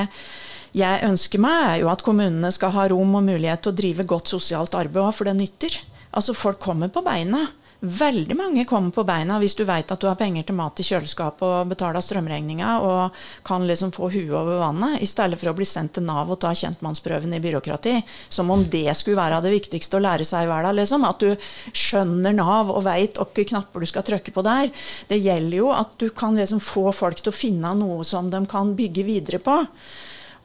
jeg 0.77 1.03
ønsker 1.03 1.43
meg, 1.43 1.59
er 1.67 1.83
jo 1.83 1.91
at 1.91 2.03
kommunene 2.05 2.51
skal 2.55 2.71
ha 2.75 2.87
rom 2.95 3.19
og 3.19 3.27
mulighet 3.27 3.65
til 3.65 3.75
å 3.75 3.79
drive 3.83 4.07
godt 4.07 4.31
sosialt 4.37 4.79
arbeid 4.79 5.03
òg, 5.03 5.13
for 5.19 5.27
det 5.27 5.35
nytter. 5.35 5.79
Altså, 6.11 6.35
folk 6.37 6.59
kommer 6.63 6.91
på 6.93 7.03
beina. 7.05 7.45
Veldig 7.79 8.33
mange 8.33 8.63
kommer 8.65 8.89
på 8.89 9.03
beina 9.05 9.35
hvis 9.37 9.53
du 9.53 9.61
veit 9.67 9.91
at 9.93 10.01
du 10.01 10.07
har 10.09 10.17
penger 10.17 10.47
til 10.47 10.55
mat 10.57 10.79
i 10.81 10.85
kjøleskapet 10.87 11.43
og 11.45 11.69
betaler 11.69 12.01
strømregninga 12.01 12.71
og 12.81 13.19
kan 13.45 13.67
liksom 13.69 13.91
få 13.93 14.09
huet 14.15 14.33
over 14.33 14.57
vannet, 14.63 14.97
i 15.05 15.09
stedet 15.09 15.37
for 15.37 15.51
å 15.51 15.53
bli 15.59 15.67
sendt 15.67 15.93
til 15.93 16.07
Nav 16.07 16.31
og 16.33 16.39
ta 16.41 16.55
kjentmannsprøven 16.57 17.37
i 17.37 17.41
byråkrati. 17.43 17.93
Som 18.33 18.49
om 18.55 18.65
det 18.65 18.89
skulle 18.97 19.21
være 19.21 19.43
det 19.45 19.53
viktigste 19.53 19.99
å 19.99 20.03
lære 20.07 20.25
seg 20.25 20.47
i 20.47 20.49
verden. 20.49 20.79
Liksom. 20.79 21.05
At 21.05 21.21
du 21.21 21.29
skjønner 21.69 22.33
Nav 22.33 22.73
og 22.73 22.81
veit 22.87 23.21
hvilke 23.21 23.45
knapper 23.53 23.85
du 23.85 23.91
skal 23.93 24.07
trykke 24.09 24.33
på 24.33 24.47
der. 24.47 24.73
Det 25.11 25.21
gjelder 25.21 25.61
jo 25.61 25.71
at 25.75 25.93
du 26.01 26.09
kan 26.09 26.37
liksom 26.39 26.63
få 26.63 26.89
folk 26.97 27.21
til 27.21 27.29
å 27.29 27.39
finne 27.45 27.77
noe 27.77 28.01
som 28.07 28.33
de 28.33 28.41
kan 28.49 28.73
bygge 28.77 29.05
videre 29.05 29.43
på. 29.43 29.61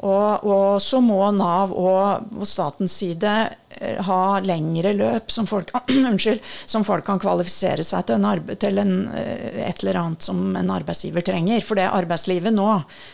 Og, 0.02 0.42
og 0.42 0.82
så 0.82 0.98
må 0.98 1.20
Nav 1.36 1.70
og, 1.78 2.32
og 2.34 2.48
statens 2.48 2.94
side 2.98 3.32
eh, 3.78 4.00
ha 4.02 4.40
lengre 4.42 4.90
løp 4.98 5.30
som 5.30 5.46
folk, 5.46 5.70
unnskyld, 6.10 6.40
som 6.42 6.82
folk 6.86 7.06
kan 7.06 7.22
kvalifisere 7.22 7.84
seg 7.86 8.08
til, 8.08 8.18
en 8.18 8.56
til 8.58 8.82
en, 8.82 8.96
eh, 9.14 9.60
et 9.68 9.84
eller 9.84 10.00
annet 10.00 10.26
som 10.26 10.56
en 10.58 10.74
arbeidsgiver 10.74 11.22
trenger. 11.26 11.62
For 11.62 11.78
det 11.78 11.86
arbeidslivet 11.86 12.54
nå, 12.56 12.66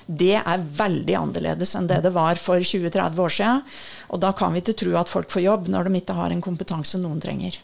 det 0.08 0.38
er 0.40 0.64
veldig 0.80 1.18
annerledes 1.20 1.76
enn 1.76 1.90
det 1.92 2.00
det 2.06 2.14
var 2.16 2.40
for 2.40 2.56
20-30 2.56 3.22
år 3.26 3.36
siden. 3.36 3.62
Og 4.08 4.24
da 4.24 4.32
kan 4.32 4.56
vi 4.56 4.64
ikke 4.64 4.78
tro 4.80 4.96
at 4.96 5.12
folk 5.12 5.28
får 5.34 5.44
jobb 5.44 5.68
når 5.68 5.90
de 5.90 6.00
ikke 6.00 6.16
har 6.16 6.32
en 6.32 6.44
kompetanse 6.44 7.00
noen 7.02 7.20
trenger. 7.20 7.60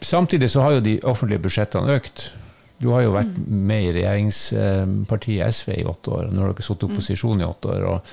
Samtidig 0.00 0.48
så 0.54 0.64
har 0.64 0.78
jo 0.78 0.84
de 0.88 0.98
offentlige 1.04 1.44
budsjettene 1.44 2.00
økt. 2.00 2.30
Du 2.80 2.90
har 2.92 3.06
jo 3.06 3.14
vært 3.14 3.36
med 3.46 3.86
i 3.86 3.92
regjeringspartiet 3.96 5.54
SV 5.54 5.78
i 5.78 5.86
åtte 5.88 6.12
år. 6.12 6.26
Nå 6.32 6.42
har 6.42 6.52
dere 6.52 6.66
sittet 6.66 6.84
i 6.84 6.90
opposisjon 6.90 7.40
i 7.40 7.46
åtte 7.46 7.70
år. 7.72 7.86
og, 7.88 8.10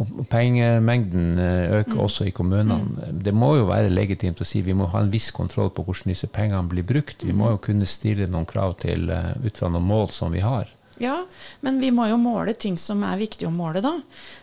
og 0.00 0.22
Pengemengden 0.32 1.42
eh, 1.42 1.74
øker 1.80 2.00
også 2.06 2.28
i 2.28 2.32
kommunene. 2.36 3.10
Det 3.12 3.34
må 3.36 3.54
jo 3.58 3.68
være 3.68 3.92
legitimt 3.92 4.40
å 4.40 4.48
si 4.48 4.62
vi 4.64 4.76
må 4.76 4.88
ha 4.92 5.04
en 5.04 5.12
viss 5.12 5.28
kontroll 5.36 5.68
på 5.74 5.84
hvordan 5.84 6.14
disse 6.14 6.30
pengene 6.32 6.64
blir 6.70 6.86
brukt. 6.88 7.26
Vi 7.26 7.36
må 7.36 7.52
jo 7.54 7.62
kunne 7.68 7.88
stille 7.88 8.28
noen 8.30 8.48
krav 8.48 8.78
til 8.84 9.10
eh, 9.12 9.34
ut 9.44 9.60
fra 9.60 9.72
noen 9.72 9.88
mål 9.88 10.10
som 10.16 10.32
vi 10.32 10.44
har. 10.44 10.72
Ja, 10.96 11.18
men 11.60 11.76
vi 11.80 11.90
må 11.92 12.06
jo 12.08 12.16
måle 12.16 12.54
ting 12.56 12.78
som 12.80 13.02
er 13.04 13.18
viktig 13.20 13.44
å 13.44 13.52
måle, 13.52 13.82
da. 13.84 13.92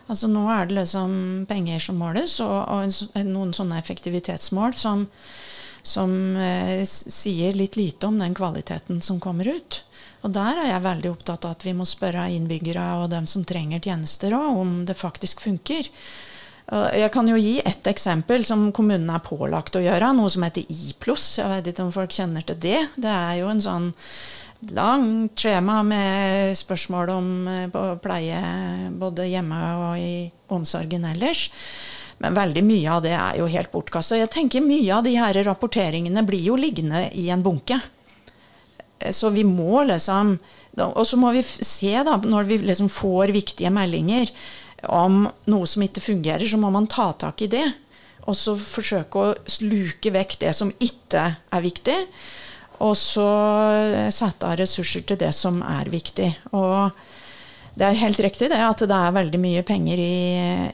Altså 0.05 0.29
Nå 0.29 0.43
er 0.53 0.69
det 0.69 0.77
liksom 0.77 1.15
penger 1.49 1.81
som 1.81 1.97
måles, 1.97 2.37
og, 2.45 2.59
og 2.69 3.25
noen 3.25 3.55
sånne 3.57 3.79
effektivitetsmål 3.81 4.77
som 4.77 5.07
som 5.83 6.11
eh, 6.39 6.83
sier 6.87 7.55
litt 7.59 7.77
lite 7.77 8.07
om 8.07 8.19
den 8.19 8.35
kvaliteten 8.35 9.01
som 9.03 9.19
kommer 9.23 9.49
ut. 9.51 9.83
Og 10.23 10.31
der 10.31 10.61
er 10.61 10.69
jeg 10.71 10.85
veldig 10.85 11.09
opptatt 11.11 11.45
av 11.45 11.57
at 11.57 11.65
vi 11.67 11.73
må 11.75 11.85
spørre 11.87 12.29
innbyggere 12.31 12.83
og 13.01 13.09
dem 13.11 13.27
som 13.27 13.43
trenger 13.45 13.83
tjenester 13.83 14.35
òg, 14.37 14.61
om 14.61 14.77
det 14.87 14.95
faktisk 14.95 15.43
funker. 15.43 15.89
Jeg 16.95 17.11
kan 17.11 17.27
jo 17.27 17.35
gi 17.35 17.57
ett 17.59 17.87
eksempel 17.91 18.45
som 18.47 18.69
kommunen 18.71 19.09
er 19.11 19.19
pålagt 19.19 19.75
å 19.75 19.81
gjøre, 19.83 20.13
noe 20.15 20.31
som 20.31 20.45
heter 20.47 20.63
IPLOS. 20.63 21.25
Jeg 21.41 21.51
vet 21.51 21.67
ikke 21.73 21.83
om 21.83 21.91
folk 21.91 22.15
kjenner 22.15 22.45
til 22.47 22.61
det. 22.63 22.79
Det 22.95 23.11
er 23.11 23.41
jo 23.41 23.49
en 23.51 23.61
sånn 23.61 23.89
langt 24.71 25.43
skjema 25.43 25.81
med 25.83 26.55
spørsmål 26.57 27.11
om 27.13 27.27
eh, 27.51 27.81
pleie 28.03 28.39
både 28.99 29.27
hjemme 29.27 29.59
og 29.89 29.97
i 29.99 30.13
omsorgen 30.53 31.09
ellers. 31.11 31.49
Men 32.23 32.37
veldig 32.37 32.63
mye 32.63 32.91
av 32.91 33.03
det 33.03 33.13
er 33.17 33.37
jo 33.41 33.49
helt 33.51 33.71
bortkasta. 33.73 34.15
Jeg 34.15 34.31
tenker 34.31 34.63
mye 34.63 34.95
av 34.95 35.03
de 35.03 35.17
her 35.19 35.37
rapporteringene 35.43 36.23
blir 36.23 36.45
jo 36.45 36.55
liggende 36.59 37.09
i 37.19 37.27
en 37.33 37.43
bunke. 37.43 37.81
Så 39.11 39.33
vi 39.35 39.43
må 39.43 39.83
liksom 39.83 40.37
Og 40.79 41.03
så 41.05 41.17
må 41.19 41.29
vi 41.35 41.43
se, 41.43 41.91
da, 42.01 42.15
når 42.17 42.47
vi 42.49 42.57
liksom 42.63 42.87
får 42.89 43.29
viktige 43.35 43.69
meldinger 43.69 44.31
om 44.89 45.27
noe 45.45 45.67
som 45.69 45.83
ikke 45.85 46.01
fungerer, 46.01 46.47
så 46.49 46.57
må 46.57 46.71
man 46.73 46.87
ta 46.89 47.11
tak 47.13 47.43
i 47.45 47.47
det. 47.51 47.65
Og 48.25 48.33
så 48.33 48.55
forsøke 48.57 49.19
å 49.21 49.35
sluke 49.45 50.09
vekk 50.15 50.39
det 50.41 50.55
som 50.57 50.71
ikke 50.81 51.27
er 51.37 51.61
viktig. 51.61 51.99
Og 52.81 52.95
så 52.97 53.27
sette 54.09 54.49
av 54.49 54.57
ressurser 54.63 55.05
til 55.05 55.19
det 55.21 55.29
som 55.37 55.61
er 55.61 55.93
viktig. 55.93 56.31
Og 56.57 56.89
det 57.73 57.85
er 57.87 57.97
helt 57.97 58.19
riktig 58.21 58.51
det, 58.51 58.57
at 58.61 58.83
det 58.85 58.97
er 58.97 59.13
veldig 59.15 59.39
mye 59.41 59.61
penger 59.65 59.97
i, 59.97 60.17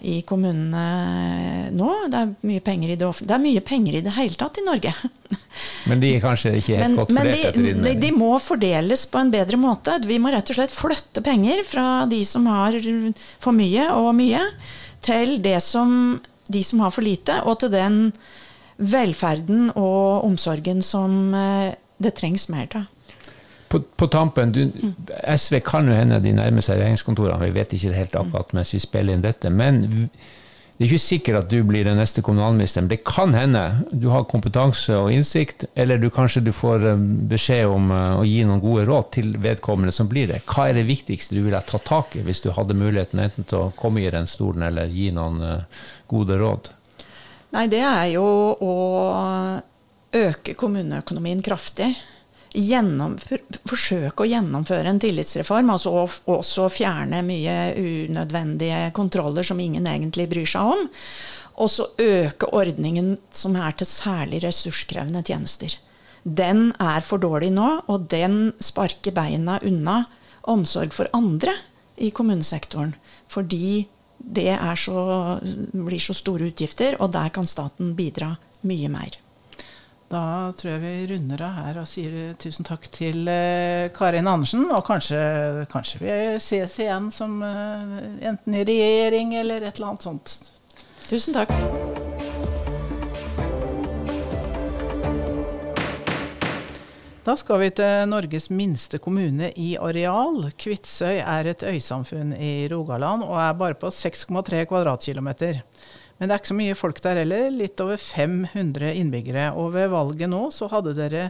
i 0.04 0.16
kommunene 0.28 1.70
nå. 1.72 1.92
Det 2.12 2.20
er 2.20 2.34
mye 2.50 2.64
penger 2.66 2.92
i 2.92 2.98
det 3.00 3.08
offentlige. 3.08 3.30
Det 3.30 3.38
er 3.38 3.46
mye 3.46 3.64
penger 3.70 3.96
i 3.96 4.02
det 4.04 4.16
hele 4.18 4.40
tatt 4.42 4.60
i 4.60 4.66
Norge. 4.66 4.92
Men 5.90 6.04
de 6.04 6.12
er 6.18 6.24
kanskje 6.24 6.52
ikke 6.60 6.76
helt 6.76 6.84
men, 6.84 6.98
godt 7.00 7.14
fordelt 7.16 7.46
etter 7.48 7.64
din 7.64 7.80
mening? 7.80 8.02
De 8.04 8.12
må 8.16 8.34
fordeles 8.44 9.06
på 9.08 9.22
en 9.22 9.32
bedre 9.32 9.62
måte. 9.62 9.96
Vi 10.10 10.20
må 10.20 10.34
rett 10.36 10.52
og 10.52 10.60
slett 10.60 10.76
flytte 10.76 11.24
penger 11.24 11.64
fra 11.68 11.88
de 12.12 12.20
som 12.28 12.52
har 12.52 12.76
for 13.40 13.56
mye 13.56 13.88
og 13.96 14.12
mye, 14.20 14.44
til 15.06 15.40
som, 15.64 16.20
de 16.52 16.68
som 16.68 16.84
har 16.84 16.92
for 16.92 17.08
lite, 17.08 17.40
og 17.48 17.62
til 17.64 17.72
den 17.74 18.02
velferden 18.80 19.72
og 19.72 20.28
omsorgen 20.28 20.84
som 20.84 21.34
eh, 21.36 21.76
det 22.00 22.16
trengs 22.20 22.50
mer 22.52 22.68
av 22.76 22.88
på, 23.70 23.80
på, 23.80 24.08
tampen, 24.12 24.52
du, 24.52 24.64
SV 25.38 25.60
kan 25.66 25.88
jo 25.88 25.96
hende 25.96 26.20
de 26.24 26.34
nærmer 26.34 26.66
seg 26.66 26.80
regjeringskontorene, 26.80 27.50
vi 27.50 27.56
vet 27.56 27.74
ikke 27.78 27.96
helt 27.96 28.18
akkurat 28.18 28.54
mens 28.58 28.74
vi 28.74 28.82
spiller 28.82 29.14
inn 29.16 29.26
dette. 29.26 29.52
Men 29.54 29.84
det 30.80 30.86
er 30.86 30.94
ikke 30.94 31.04
sikkert 31.04 31.38
at 31.42 31.50
du 31.52 31.58
blir 31.68 31.84
den 31.84 31.98
neste 32.00 32.22
kommunalministeren. 32.24 32.88
Det 32.88 33.02
kan 33.04 33.34
hende 33.36 33.66
du 33.92 34.06
har 34.14 34.24
kompetanse 34.32 34.96
og 34.96 35.12
innsikt, 35.12 35.66
eller 35.76 36.00
du, 36.00 36.08
kanskje 36.08 36.46
du 36.46 36.54
får 36.56 36.86
eh, 36.94 37.02
beskjed 37.34 37.68
om 37.68 37.90
eh, 37.92 38.22
å 38.22 38.24
gi 38.24 38.46
noen 38.48 38.62
gode 38.64 38.86
råd 38.88 39.10
til 39.18 39.34
vedkommende 39.44 39.92
som 39.92 40.08
blir 40.08 40.32
det. 40.32 40.38
Hva 40.48 40.70
er 40.70 40.80
det 40.80 40.86
viktigste 40.88 41.36
du 41.36 41.42
ville 41.44 41.60
tatt 41.68 41.84
tak 41.90 42.16
i 42.16 42.24
hvis 42.24 42.40
du 42.46 42.54
hadde 42.56 42.78
muligheten 42.80 43.20
enten 43.20 43.50
til 43.50 43.66
å 43.66 43.74
komme 43.76 44.06
i 44.06 44.14
den 44.14 44.30
stolen 44.32 44.64
eller 44.70 44.88
gi 44.88 45.10
noen 45.12 45.44
eh, 45.44 45.84
gode 46.08 46.40
råd? 46.40 46.72
Nei, 47.58 47.66
det 47.68 47.84
er 47.84 48.06
jo 48.14 48.24
å 48.56 48.74
øke 50.16 50.56
kommuneøkonomien 50.56 51.44
kraftig 51.44 51.92
forsøke 53.70 54.24
å 54.24 54.30
gjennomføre 54.30 54.90
en 54.90 55.02
tillitsreform, 55.02 55.70
altså 55.70 56.08
også 56.34 56.70
fjerne 56.74 57.22
mye 57.26 57.58
unødvendige 57.78 58.90
kontroller 58.98 59.46
som 59.46 59.60
ingen 59.60 59.86
egentlig 59.88 60.30
bryr 60.32 60.50
seg 60.50 60.74
om. 60.74 60.88
Og 61.60 61.70
så 61.70 61.86
øke 62.00 62.50
ordningen 62.56 63.18
som 63.36 63.58
er 63.60 63.76
til 63.78 63.90
særlig 63.90 64.42
ressurskrevende 64.46 65.22
tjenester. 65.28 65.76
Den 66.24 66.72
er 66.80 67.04
for 67.06 67.22
dårlig 67.22 67.52
nå, 67.54 67.70
og 67.88 68.10
den 68.12 68.52
sparker 68.60 69.16
beina 69.16 69.60
unna 69.64 70.04
omsorg 70.50 70.96
for 70.96 71.12
andre 71.14 71.54
i 72.00 72.12
kommunesektoren. 72.16 72.96
Fordi 73.30 73.88
det 74.20 74.58
så, 74.80 75.40
blir 75.74 76.02
så 76.04 76.16
store 76.18 76.50
utgifter, 76.52 76.98
og 77.00 77.12
der 77.16 77.30
kan 77.30 77.48
staten 77.48 77.96
bidra 77.96 78.34
mye 78.68 78.90
mer. 78.92 79.20
Da 80.10 80.50
tror 80.58 80.72
jeg 80.72 80.82
vi 80.82 80.92
runder 81.12 81.42
av 81.46 81.58
her 81.60 81.76
og 81.84 81.86
sier 81.86 82.32
tusen 82.42 82.66
takk 82.66 82.88
til 82.90 83.28
eh, 83.30 83.92
Karin 83.94 84.26
Andersen. 84.26 84.64
Og 84.74 84.82
kanskje, 84.88 85.20
kanskje, 85.70 86.00
vi 86.02 86.16
ses 86.42 86.74
igjen 86.82 87.12
som 87.14 87.36
eh, 87.46 87.92
enten 88.32 88.58
i 88.58 88.64
regjering 88.66 89.36
eller 89.38 89.68
et 89.68 89.78
eller 89.78 89.92
annet 89.92 90.08
sånt. 90.08 90.34
Tusen 91.06 91.38
takk. 91.38 91.54
Da 97.22 97.38
skal 97.38 97.62
vi 97.62 97.70
til 97.78 98.10
Norges 98.10 98.50
minste 98.50 98.98
kommune 98.98 99.52
i 99.62 99.76
areal. 99.78 100.48
Kvitsøy 100.58 101.20
er 101.22 101.54
et 101.54 101.62
øysamfunn 101.62 102.34
i 102.34 102.66
Rogaland 102.72 103.28
og 103.28 103.38
er 103.38 103.58
bare 103.62 103.78
på 103.78 103.94
6,3 103.94 104.66
kvadratkilometer. 104.72 105.62
Men 106.20 106.28
det 106.28 106.36
er 106.36 106.42
ikke 106.42 106.52
så 106.52 106.60
mye 106.60 106.76
folk 106.76 106.98
der 107.04 107.22
heller. 107.22 107.48
Litt 107.56 107.80
over 107.80 108.00
500 108.00 108.92
innbyggere. 109.00 109.46
Og 109.56 109.72
ved 109.78 109.88
valget 109.94 110.28
nå 110.32 110.50
så 110.52 110.68
hadde 110.68 110.92
dere 110.98 111.30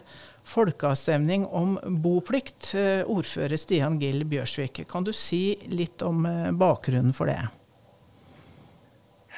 folkeavstemning 0.50 1.46
om 1.46 1.76
boplikt. 2.02 2.72
Eh, 2.74 3.04
ordfører 3.06 3.60
Stian 3.62 4.00
Gill 4.02 4.26
Bjørsvik, 4.26 4.82
kan 4.90 5.06
du 5.06 5.14
si 5.14 5.60
litt 5.70 6.02
om 6.06 6.26
eh, 6.26 6.50
bakgrunnen 6.58 7.14
for 7.14 7.30
det? 7.30 7.38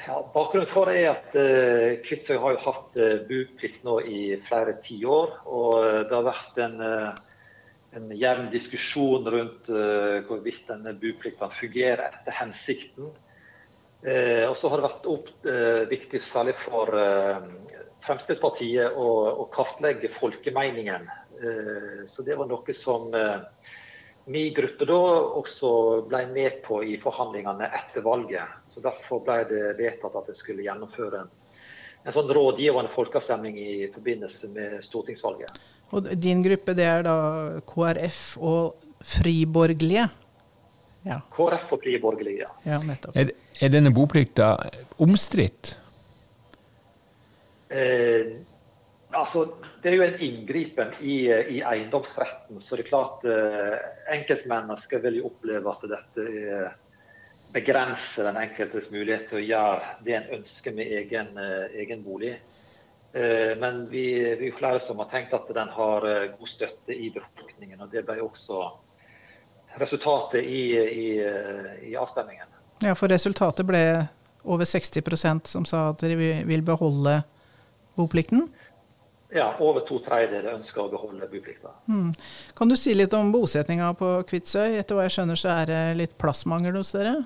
Ja, 0.05 0.21
bakgrunnen 0.33 0.71
for 0.71 0.87
det 0.89 1.01
er 1.01 1.11
at 1.11 1.35
uh, 1.37 1.99
Kvitsøy 2.07 2.39
har 2.41 2.55
jo 2.55 2.61
hatt 2.63 2.95
uh, 2.97 3.19
boplikt 3.27 3.83
nå 3.85 3.99
i 4.07 4.21
flere 4.47 4.77
tiår. 4.87 5.35
Og 5.51 5.75
uh, 5.75 5.99
det 6.07 6.15
har 6.15 6.25
vært 6.25 6.61
en, 6.63 6.79
en 7.99 8.07
jevn 8.17 8.47
diskusjon 8.55 9.27
rundt 9.35 9.69
hvorvidt 10.29 10.63
denne 10.71 10.95
boplikten 10.97 11.53
fungerer 11.59 12.07
etter 12.07 12.39
hensikten. 12.39 13.11
Eh, 14.01 14.49
og 14.49 14.55
så 14.57 14.69
har 14.71 14.79
det 14.81 14.87
vært 14.87 15.09
opp, 15.11 15.27
eh, 15.45 15.83
viktig 15.91 16.23
særlig 16.31 16.55
for 16.63 16.89
eh, 16.97 17.43
Fremskrittspartiet 18.01 18.97
å, 18.97 19.09
å, 19.43 19.45
kartlegge 19.53 20.09
folkemeningen. 20.17 21.05
Eh, 21.37 21.99
så 22.09 22.25
det 22.25 22.37
var 22.39 22.49
noe 22.49 22.75
som 22.79 23.13
eh, 23.13 23.43
min 24.31 24.53
gruppe 24.57 24.87
da 24.89 24.97
også 25.41 25.73
ble 26.09 26.23
med 26.33 26.63
på 26.65 26.81
i 26.81 26.97
forhandlingene 27.01 27.69
etter 27.69 28.05
valget. 28.05 28.57
Så 28.73 28.81
Derfor 28.81 29.21
ble 29.25 29.43
det 29.49 29.75
vedtatt 29.77 30.17
at 30.17 30.31
det 30.31 30.37
skulle 30.39 30.65
gjennomføre 30.65 31.21
en, 31.21 31.29
en 32.05 32.15
sånn 32.15 32.33
rådgivende 32.33 32.93
folkeavstemning 32.95 33.61
i 33.61 33.75
forbindelse 33.93 34.49
med 34.55 34.79
stortingsvalget. 34.87 35.61
Og 35.91 36.09
Din 36.17 36.41
gruppe 36.41 36.73
det 36.73 36.87
er 36.87 37.05
da 37.05 37.17
KrF 37.67 38.23
og 38.39 38.89
Friborgerlige? 39.01 40.07
Ja. 41.05 41.17
KrF 41.33 41.73
og 41.73 41.81
Friborgerlige, 41.81 42.45
ja. 42.45 42.51
ja 42.65 42.81
nettopp. 42.85 43.17
Er, 43.17 43.33
er 43.61 43.73
denne 43.73 43.93
boplikta 43.93 44.55
omstridt? 45.01 45.75
Eh, 47.71 48.35
altså, 49.13 49.45
det 49.83 49.91
er 49.91 49.97
jo 49.97 50.05
en 50.07 50.21
inngripen 50.27 50.95
i, 50.99 51.17
i 51.29 51.61
eiendomsretten. 51.61 52.61
Så 52.61 52.75
det 52.75 52.87
er 52.87 52.91
klart 52.91 53.25
eh, 53.29 53.77
enkeltmennesker 54.17 55.03
vil 55.05 55.21
jo 55.21 55.29
oppleve 55.31 55.75
at 55.75 55.91
dette 55.93 56.29
begrenser 57.53 58.27
den 58.27 58.39
enkeltes 58.39 58.89
mulighet 58.91 59.27
til 59.29 59.41
å 59.41 59.45
gjøre 59.45 59.95
det 60.05 60.15
en 60.17 60.29
ønsker 60.39 60.75
med 60.75 60.91
egen, 61.01 61.33
eh, 61.37 61.79
egen 61.83 62.03
bolig. 62.05 62.35
Eh, 63.13 63.57
men 63.59 63.85
vi, 63.91 64.05
vi, 64.39 64.47
er 64.51 64.57
flere 64.57 64.79
som 64.87 65.01
har 65.03 65.11
tenkt 65.11 65.35
at 65.35 65.51
den 65.55 65.73
har 65.75 66.07
eh, 66.07 66.29
god 66.37 66.51
støtte 66.53 66.95
i 66.95 67.11
befolkningen. 67.11 67.81
og 67.81 67.91
Det 67.91 68.05
ble 68.07 68.21
også 68.23 68.63
resultatet 69.81 70.47
i, 70.47 70.63
i, 70.75 71.07
i 71.91 71.95
avstemningen. 71.95 72.50
Ja, 72.81 72.95
for 72.97 73.11
resultatet 73.13 73.67
ble 73.67 73.83
over 74.41 74.65
60% 74.65 75.47
som 75.47 75.65
sa 75.69 75.89
at 75.91 76.01
de 76.01 76.15
vil 76.17 76.63
beholde 76.65 77.21
boplikten? 77.95 78.47
Ja, 79.31 79.53
over 79.63 79.85
to 79.87 80.01
tredjedeler 80.03 80.57
ønsker 80.57 80.83
å 80.83 80.89
beholde 80.91 81.27
boplikta. 81.31 81.71
Mm. 81.87 82.09
Kan 82.57 82.71
du 82.71 82.75
si 82.75 82.95
litt 82.97 83.13
om 83.15 83.29
bosettinga 83.31 83.93
på 83.99 84.09
Kvitsøy? 84.27 84.79
Etter 84.81 84.97
hva 84.97 85.05
jeg 85.05 85.15
skjønner 85.15 85.39
så 85.39 85.53
er 85.53 85.69
det 85.69 85.83
litt 86.01 86.17
plassmangel 86.19 86.75
hos 86.81 86.91
dere? 86.97 87.21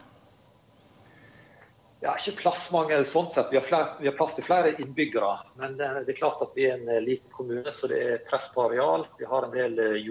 Ja, 2.03 2.11
ikke 2.19 2.35
plassmangel 2.43 3.07
sånn 3.09 3.31
sett. 3.33 3.49
Vi 3.49 3.57
har, 3.57 3.65
flere, 3.65 3.95
vi 3.97 4.11
har, 4.11 4.13
plass 4.19 4.35
til 4.37 4.45
flere 4.45 4.75
innbyggere. 4.75 5.31
Men 5.57 5.79
det 5.79 6.11
er 6.11 6.19
klart 6.19 6.43
at 6.45 6.51
vi 6.53 6.67
er 6.69 6.75
en 6.77 7.07
liten 7.07 7.31
kommune, 7.33 7.73
så 7.79 7.89
det 7.89 8.03
er 8.03 8.21
press 8.29 8.45
på 8.53 8.67
areal. 8.67 9.07
Vi 9.17 9.25
har 9.31 9.47
en 9.47 9.55
del 9.55 9.81
eh, 9.81 10.03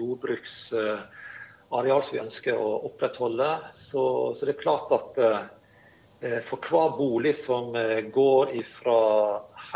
jordbruksareal 1.71 2.03
som 2.03 2.13
vi 2.13 2.23
ønsker 2.23 2.57
å 2.57 2.71
opprettholde. 2.89 3.49
Så, 3.89 4.35
så 4.37 4.45
det 4.45 4.55
er 4.55 4.61
klart 4.61 4.91
at 4.91 5.19
eh, 5.19 6.39
for 6.49 6.59
hver 6.69 6.95
bolig 6.97 7.35
som 7.45 7.73
går 8.13 8.53
fra 8.79 8.99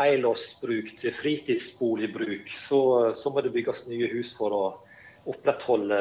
helårsbruk 0.00 0.94
til 1.00 1.14
fritidsboligbruk, 1.20 2.48
så, 2.68 3.12
så, 3.16 3.30
må 3.30 3.42
det 3.44 3.52
bygges 3.52 3.84
nye 3.86 4.08
hus 4.14 4.32
for 4.38 4.54
å 4.54 4.64
opprettholde 5.28 5.98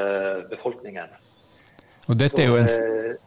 befolkningen. 0.50 1.12
Og 2.08 2.18
dette 2.18 2.42
er, 2.42 2.56
en, 2.56 3.18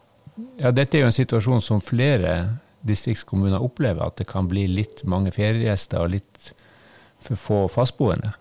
ja, 0.59 0.73
dette 0.73 0.97
er 0.97 1.04
jo 1.04 1.11
en 1.11 1.14
situasjon 1.14 1.62
som 1.62 1.83
flere 1.85 2.59
distriktskommuner 2.83 3.62
opplever, 3.62 4.02
at 4.02 4.19
det 4.19 4.26
kan 4.33 4.49
bli 4.50 4.64
litt 4.71 5.04
mange 5.07 5.31
feriegjester 5.35 6.02
og 6.02 6.14
litt 6.16 6.54
for 7.23 7.38
få 7.38 7.61
fastboende? 7.71 8.33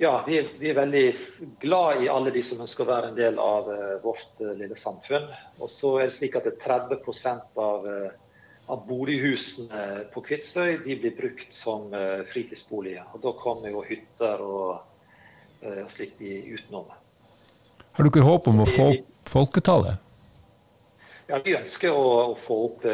Ja, 0.00 0.24
vi 0.26 0.48
vi 0.58 0.70
er, 0.70 0.74
veldig 0.74 1.16
glad 1.60 2.02
i 2.02 2.06
alle 2.08 2.30
de 2.32 2.40
som 2.48 2.62
ønsker 2.64 2.86
å 2.86 2.88
være 2.88 3.08
en 3.10 3.16
del 3.18 3.36
av 3.36 3.66
uh, 3.68 3.98
vårt 4.00 4.38
uh, 4.40 4.54
lille 4.56 4.78
samfunn. 4.80 5.26
Og 5.60 5.68
så 5.74 5.90
er 6.00 6.06
det 6.08 6.14
slik 6.14 6.38
at 6.38 6.46
det 6.48 6.54
30 6.62 7.26
av 7.60 7.84
uh, 7.84 8.06
at 8.72 8.86
bolighusene 8.88 9.82
på 10.14 10.22
Kvitsøy 10.24 10.78
de 10.86 10.96
blir 11.02 11.12
brukt 11.18 11.52
som 11.60 11.90
fritidsboliger. 12.32 13.10
Og 13.12 13.20
Da 13.20 13.32
kommer 13.42 13.68
jo 13.68 13.82
hytter 13.84 14.40
og 14.40 14.78
uh, 15.66 15.82
slikt 15.98 16.22
utenom. 16.24 16.86
Har 17.98 18.08
dere 18.08 18.24
håp 18.24 18.48
om 18.48 18.62
å 18.64 18.68
få 18.70 18.86
opp 18.94 19.28
folketallet? 19.28 19.98
Ja, 21.28 21.42
Vi 21.44 21.58
ønsker 21.58 21.92
å, 21.92 22.06
å 22.30 22.38
få 22.46 22.56
opp 22.70 22.88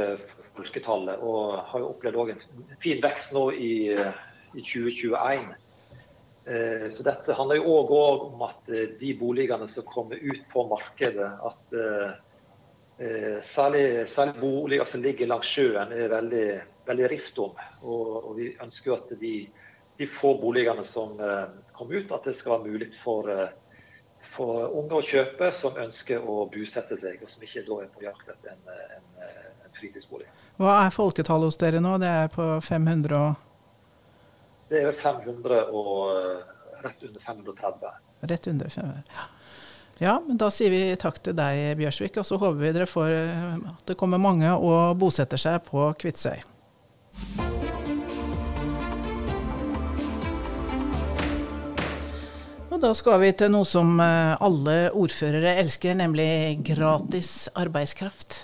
folketallet. 0.59 1.23
Og 1.23 1.55
har 1.71 1.85
jo 1.85 1.93
opplevd 1.93 2.35
en 2.35 2.75
fin 2.83 2.99
vekst 3.05 3.31
nå 3.37 3.47
i, 3.55 3.95
i 3.95 4.67
2021. 4.73 5.55
Så 6.47 7.03
dette 7.03 7.35
handler 7.35 7.59
jo 7.59 7.73
òg 7.75 7.89
om 8.29 8.43
at 8.47 8.69
de 9.01 9.09
boligene 9.19 9.67
som 9.75 9.83
kommer 9.89 10.21
ut 10.23 10.45
på 10.53 10.63
markedet, 10.71 11.27
at 11.43 11.75
Eh, 12.99 13.43
særlig, 13.55 14.09
særlig, 14.15 14.35
boliger 14.41 14.85
som 14.91 15.03
ligger 15.03 15.27
langs 15.27 15.47
sjøen, 15.47 15.93
er 15.93 16.09
veldig, 16.09 16.47
veldig 16.87 17.11
rift 17.11 17.39
om. 17.39 17.53
Og, 17.83 18.29
og, 18.29 18.31
vi 18.39 18.55
ønsker 18.63 18.91
jo 18.91 18.97
at 18.97 19.11
de, 19.21 19.33
de 19.99 20.09
få 20.21 20.33
boligene 20.41 20.87
som 20.95 21.21
eh, 21.21 21.43
kommer 21.77 22.01
ut, 22.01 22.15
at 22.17 22.25
det 22.25 22.39
skal 22.39 22.55
være 22.55 22.73
mulig 22.73 22.89
for, 23.03 23.29
eh, 23.29 23.53
for, 24.37 24.71
unge 24.81 24.97
å 24.97 25.05
kjøpe 25.05 25.51
som 25.61 25.77
ønsker 25.77 26.25
å 26.25 26.47
bosette 26.49 26.97
seg, 27.03 27.21
og 27.21 27.35
som 27.35 27.45
ikke 27.45 27.67
da 27.69 27.83
er 27.85 27.93
på 27.93 28.07
jakt 28.07 28.33
etter 28.33 28.55
en, 28.55 28.81
en, 28.97 29.29
en 29.69 29.77
fritidsbolig. 29.77 30.33
Hva 30.57 30.81
er 30.87 30.97
folketallet 30.97 31.53
hos 31.53 31.61
dere 31.61 31.85
nå? 31.85 31.99
Det 32.01 32.15
er 32.23 32.33
på 32.33 32.49
500 32.65 33.19
og 33.21 33.46
Det 34.71 34.83
er 34.83 34.97
500 34.99 35.63
og 35.71 36.83
rett 36.83 37.03
under 37.07 37.21
530. 37.23 37.97
Rett 38.27 38.47
under 38.51 38.69
500, 38.69 39.03
ja. 39.15 39.27
Ja, 39.99 40.19
men 40.27 40.37
da 40.37 40.51
sier 40.53 40.69
vi 40.69 40.81
takk 41.01 41.23
til 41.25 41.33
deg, 41.39 41.71
Bjørsvik, 41.79 42.19
og 42.21 42.27
så 42.29 42.37
håper 42.37 42.59
vi 42.61 42.73
dere 42.77 42.89
får 42.91 43.13
eh, 43.15 43.55
at 43.71 43.89
det 43.89 43.97
kommer 43.97 44.21
mange 44.21 44.51
og 44.53 44.99
bosetter 45.01 45.41
seg 45.41 45.63
på 45.65 45.87
Kvitsøy. 46.03 46.43
Og 52.69 52.83
da 52.83 52.91
skal 52.93 53.23
vi 53.23 53.31
til 53.33 53.55
noe 53.55 53.65
som 53.65 53.97
eh, 54.05 54.35
alle 54.45 54.77
ordførere 54.93 55.55
elsker, 55.63 55.97
nemlig 55.97 56.29
gratis 56.67 57.47
arbeidskraft. 57.57 58.43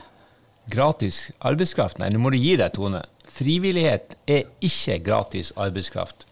Gratis 0.73 1.27
arbeidskraft? 1.45 2.01
Nei, 2.01 2.09
nå 2.15 2.23
må 2.23 2.33
du 2.33 2.39
gi 2.41 2.57
deg, 2.57 2.73
Tone. 2.73 3.03
Frivillighet 3.43 4.13
er 4.31 4.45
ikke 4.63 5.01
gratis 5.03 5.51
arbeidskraft. 5.59 6.27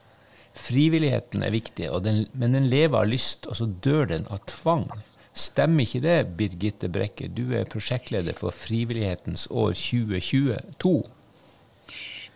Frivilligheten 0.55 1.43
er 1.43 1.51
viktig, 1.51 1.89
den, 2.05 2.27
men 2.39 2.55
den 2.55 2.69
lever 2.71 3.01
av 3.01 3.09
lyst, 3.11 3.49
og 3.51 3.57
så 3.59 3.67
dør 3.67 4.13
den 4.13 4.29
av 4.31 4.43
tvang. 4.51 4.87
Stemmer 5.35 5.87
ikke 5.87 6.03
det, 6.05 6.19
Birgitte 6.39 6.91
Brekke? 6.93 7.31
Du 7.35 7.51
er 7.57 7.67
prosjektleder 7.71 8.37
for 8.37 8.55
Frivillighetens 8.55 9.49
år 9.51 9.75
2022. 9.79 10.95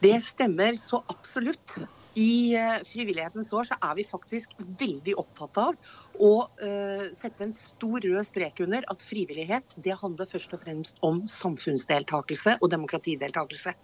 Det 0.03 0.16
stemmer 0.27 0.79
så 0.81 1.05
absolutt. 1.12 1.77
I 2.18 2.55
eh, 2.55 2.77
Frivillighetens 2.87 3.53
år 3.57 3.68
så 3.68 3.79
er 3.83 3.96
vi 3.98 4.07
faktisk 4.07 4.55
veldig 4.59 5.16
opptatt 5.20 5.61
av 5.62 5.79
å 6.22 6.33
uh, 6.46 7.07
sette 7.16 7.42
en 7.42 7.55
stor 7.55 8.05
rød 8.05 8.27
strek 8.29 8.61
under 8.62 8.85
at 8.92 9.03
frivillighet 9.03 9.74
det 9.83 9.96
handler 9.98 10.29
først 10.31 10.55
og 10.55 10.62
fremst 10.62 11.00
om 11.03 11.24
samfunnsdeltakelse 11.31 12.55
og 12.61 12.70
demokratideltakelse. 12.70 13.74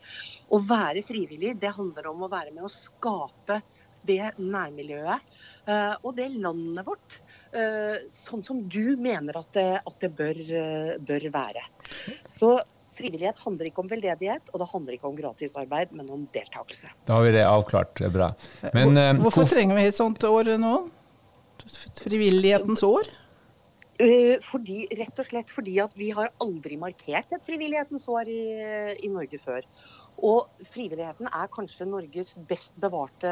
Å 0.47 0.63
være 0.63 1.03
frivillig 1.03 1.57
det 1.59 1.75
handler 1.75 2.13
om 2.13 2.23
å 2.23 2.31
være 2.31 2.55
med 2.55 2.69
å 2.69 2.71
skape 2.71 3.59
det 4.07 4.23
nærmiljøet 4.39 5.27
uh, 5.67 5.97
og 6.05 6.15
det 6.21 6.31
landet 6.39 6.87
vårt 6.87 7.19
Eh, 7.51 7.97
sånn 8.15 8.45
som 8.47 8.61
du 8.71 8.95
mener 9.01 9.41
at 9.41 9.49
det, 9.57 9.71
at 9.83 9.97
det 10.03 10.13
bør, 10.15 10.39
eh, 10.39 10.93
bør, 11.03 11.25
være. 11.35 11.65
Så 12.31 12.61
frivillighet 13.01 13.43
handler 13.43 13.71
ikke 13.71 13.83
om 13.83 13.91
veldedighet, 13.91 14.53
og 14.53 14.63
det 14.63 14.71
handler 14.71 14.97
ikke 14.97 15.11
om 15.11 15.19
gratisarbeid, 15.19 15.97
men 15.97 16.13
om 16.15 16.27
deltakelse. 16.35 16.93
Da 17.09 17.19
har 17.19 17.27
vi 17.27 17.35
det 17.35 17.47
avklart. 17.49 17.97
Det 17.99 18.11
er 18.11 18.15
bra. 18.15 18.31
Men, 18.71 18.95
Hvor, 18.95 19.25
hvorfor 19.25 19.41
hvorfor 19.41 19.57
trenger 19.57 19.79
vi 19.79 19.89
et 19.89 19.97
sånt 19.97 20.25
år 20.29 20.55
nå? 20.61 20.75
Frivillighetens 22.01 22.83
år? 22.87 23.09
Fordi, 24.49 24.83
rett 24.97 25.19
og 25.21 25.27
slett 25.29 25.51
fordi 25.53 25.77
at 25.83 25.93
vi 25.99 26.09
har 26.17 26.31
aldri 26.41 26.79
markert 26.81 27.33
et 27.37 27.45
frivillighetens 27.45 28.07
år 28.09 28.31
i, 28.33 28.45
i 29.05 29.11
Norge 29.13 29.41
før. 29.43 29.67
Og 30.21 30.65
frivilligheten 30.73 31.29
er 31.29 31.51
kanskje 31.53 31.89
Norges 31.89 32.35
best 32.49 32.77
bevarte, 32.81 33.31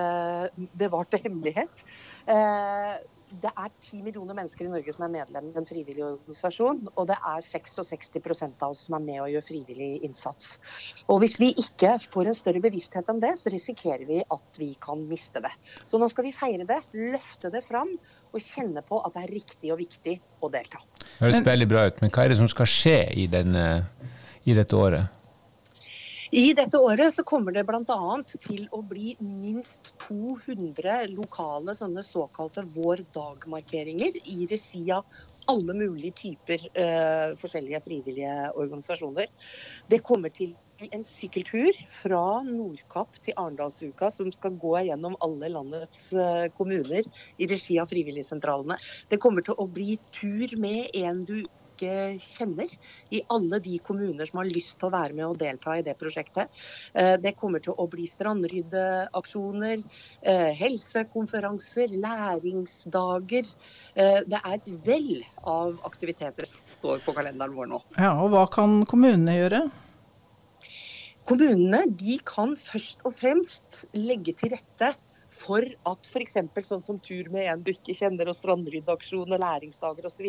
bevarte 0.80 1.20
hemmelighet. 1.24 1.84
Eh, 2.28 2.94
det 3.42 3.50
er 3.50 3.72
ti 3.84 3.98
millioner 4.02 4.36
mennesker 4.36 4.66
i 4.66 4.70
Norge 4.72 4.92
som 4.94 5.04
er 5.06 5.12
medlem 5.12 5.50
i 5.50 5.56
en 5.60 5.66
frivillig 5.68 6.04
organisasjon. 6.04 6.80
Og 6.94 7.08
det 7.10 7.16
er 7.16 7.44
66% 7.44 8.64
av 8.64 8.72
oss 8.72 8.86
som 8.86 8.96
er 8.98 9.04
med 9.04 9.20
og 9.24 9.30
gjør 9.32 9.46
frivillig 9.50 9.90
innsats. 10.06 10.54
Og 11.12 11.20
hvis 11.22 11.36
vi 11.40 11.50
ikke 11.60 11.94
får 12.04 12.30
en 12.30 12.38
større 12.38 12.62
bevissthet 12.64 13.10
om 13.12 13.20
det, 13.22 13.34
så 13.40 13.52
risikerer 13.52 14.06
vi 14.08 14.22
at 14.24 14.60
vi 14.60 14.70
kan 14.84 15.04
miste 15.10 15.42
det. 15.44 15.52
Så 15.90 16.00
nå 16.00 16.08
skal 16.12 16.28
vi 16.28 16.34
feire 16.36 16.68
det, 16.68 16.80
løfte 16.96 17.52
det 17.52 17.64
fram 17.68 17.92
og 18.32 18.40
kjenne 18.44 18.84
på 18.86 19.02
at 19.04 19.14
det 19.16 19.26
er 19.26 19.36
riktig 19.36 19.74
og 19.74 19.82
viktig 19.82 20.18
å 20.40 20.50
delta. 20.52 20.80
Det 21.04 21.26
høres 21.26 21.46
veldig 21.46 21.68
bra 21.68 21.86
ut, 21.88 22.02
men 22.02 22.14
hva 22.14 22.24
er 22.24 22.32
det 22.32 22.40
som 22.40 22.50
skal 22.50 22.68
skje 22.70 22.98
i, 23.18 23.28
denne, 23.30 23.68
i 24.48 24.56
dette 24.56 24.76
året? 24.76 25.17
I 26.30 26.52
dette 26.52 26.76
året 26.76 27.14
så 27.14 27.22
kommer 27.24 27.54
det 27.56 27.64
bl.a. 27.64 27.98
til 28.44 28.66
å 28.76 28.82
bli 28.84 29.14
minst 29.24 29.94
200 30.04 31.06
lokale 31.14 31.72
sånne 31.76 32.04
såkalte 32.04 32.66
Vår 32.74 33.06
dag-markeringer 33.16 34.18
i 34.28 34.44
regi 34.50 34.84
av 34.92 35.06
alle 35.48 35.72
mulige 35.72 36.12
typer 36.18 36.64
uh, 36.76 37.32
forskjellige 37.40 37.80
frivillige 37.86 38.34
organisasjoner. 38.60 39.30
Det 39.88 40.02
kommer 40.04 40.34
til 40.36 40.52
en 40.92 41.02
sykkeltur 41.02 41.72
fra 42.02 42.42
Nordkapp 42.44 43.16
til 43.24 43.34
Arendalsuka 43.40 44.12
som 44.14 44.28
skal 44.36 44.58
gå 44.60 44.74
gjennom 44.90 45.16
alle 45.24 45.48
landets 45.54 46.10
uh, 46.12 46.50
kommuner 46.58 47.08
i 47.40 47.48
regi 47.48 47.80
av 47.80 47.88
frivilligsentralene. 47.88 48.76
Det 49.08 49.20
kommer 49.22 49.46
til 49.48 49.56
å 49.56 49.64
bli 49.72 49.96
tur 50.20 50.58
med 50.60 50.92
en 51.00 51.24
du 51.24 51.38
ikke 51.78 52.18
kjenner, 52.22 52.72
i 53.14 53.22
alle 53.30 53.60
de 53.62 53.78
kommuner 53.84 54.26
som 54.28 54.42
har 54.42 54.50
lyst 54.50 54.76
til 54.80 54.88
å 54.88 54.92
være 54.94 55.14
med 55.14 55.26
og 55.28 55.38
delta 55.40 55.78
i 55.78 55.84
det 55.86 55.94
prosjektet. 56.00 56.50
Eh, 56.92 57.14
det 57.22 57.36
kommer 57.38 57.62
til 57.62 57.78
å 57.78 57.86
bli 57.90 58.08
strandryddeaksjoner, 58.10 59.84
eh, 60.22 60.52
helsekonferanser, 60.58 61.94
læringsdager. 61.94 63.46
Eh, 63.94 64.20
det 64.26 64.40
er 64.44 64.54
et 64.58 64.70
vell 64.84 65.22
av 65.44 65.78
aktiviteter 65.84 66.46
som 66.46 66.60
står 66.66 67.04
på 67.06 67.14
kalenderen 67.14 67.54
vår 67.54 67.70
nå. 67.70 67.82
Ja, 67.96 68.16
og 68.18 68.30
Hva 68.32 68.46
kan 68.50 68.84
kommunene 68.84 69.38
gjøre? 69.38 69.70
Kommunene 71.28 71.84
de 71.92 72.18
kan 72.24 72.54
først 72.56 73.02
og 73.04 73.14
fremst 73.16 73.84
legge 73.92 74.32
til 74.36 74.54
rette 74.54 74.94
for 75.48 75.64
at 75.64 76.08
f.eks. 76.10 76.36
sånn 76.68 76.82
som 76.82 76.98
tur 77.00 77.30
med 77.32 77.48
en 77.48 77.64
du 77.64 77.72
ikke 77.72 77.96
kjenner, 77.96 78.28
og 78.28 78.36
strandryddeaksjon 78.36 79.32
og 79.32 79.40
læringsdager 79.40 80.08
osv. 80.08 80.28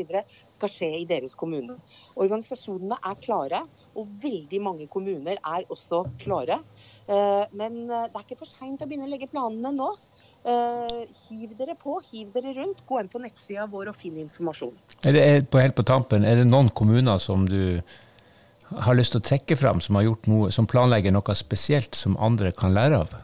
skal 0.56 0.72
skje 0.72 0.90
i 1.02 1.06
deres 1.10 1.36
kommune. 1.40 1.76
Organisasjonene 2.16 3.00
er 3.12 3.20
klare, 3.24 3.62
og 4.00 4.10
veldig 4.24 4.62
mange 4.64 4.88
kommuner 4.92 5.40
er 5.40 5.68
også 5.68 6.06
klare. 6.24 6.60
Eh, 7.10 7.46
men 7.60 7.82
eh, 7.90 8.08
det 8.08 8.16
er 8.16 8.26
ikke 8.26 8.42
for 8.44 8.52
seint 8.52 8.82
å 8.84 8.90
begynne 8.90 9.10
å 9.10 9.12
legge 9.12 9.30
planene 9.32 9.74
nå. 9.76 9.92
Eh, 10.48 11.00
hiv 11.28 11.56
dere 11.60 11.76
på, 11.80 12.00
hiv 12.12 12.32
dere 12.36 12.56
rundt. 12.62 12.86
Gå 12.88 13.02
inn 13.02 13.12
på 13.12 13.24
nettsida 13.24 13.68
vår 13.72 13.92
og 13.92 14.00
finn 14.00 14.20
informasjon. 14.24 14.78
Er 15.04 15.18
det, 15.18 15.26
på, 15.52 15.60
helt 15.62 15.78
på 15.78 15.88
tampen, 15.88 16.28
er 16.28 16.40
det 16.40 16.48
noen 16.48 16.72
kommuner 16.72 17.20
som 17.22 17.48
du 17.50 17.82
har 18.70 18.96
lyst 18.96 19.16
til 19.16 19.24
å 19.24 19.26
trekke 19.26 19.58
fram, 19.58 19.82
som, 19.82 19.98
noe, 19.98 20.52
som 20.54 20.68
planlegger 20.70 21.12
noe 21.12 21.36
spesielt 21.36 21.98
som 21.98 22.20
andre 22.22 22.54
kan 22.56 22.76
lære 22.78 23.02
av? 23.04 23.18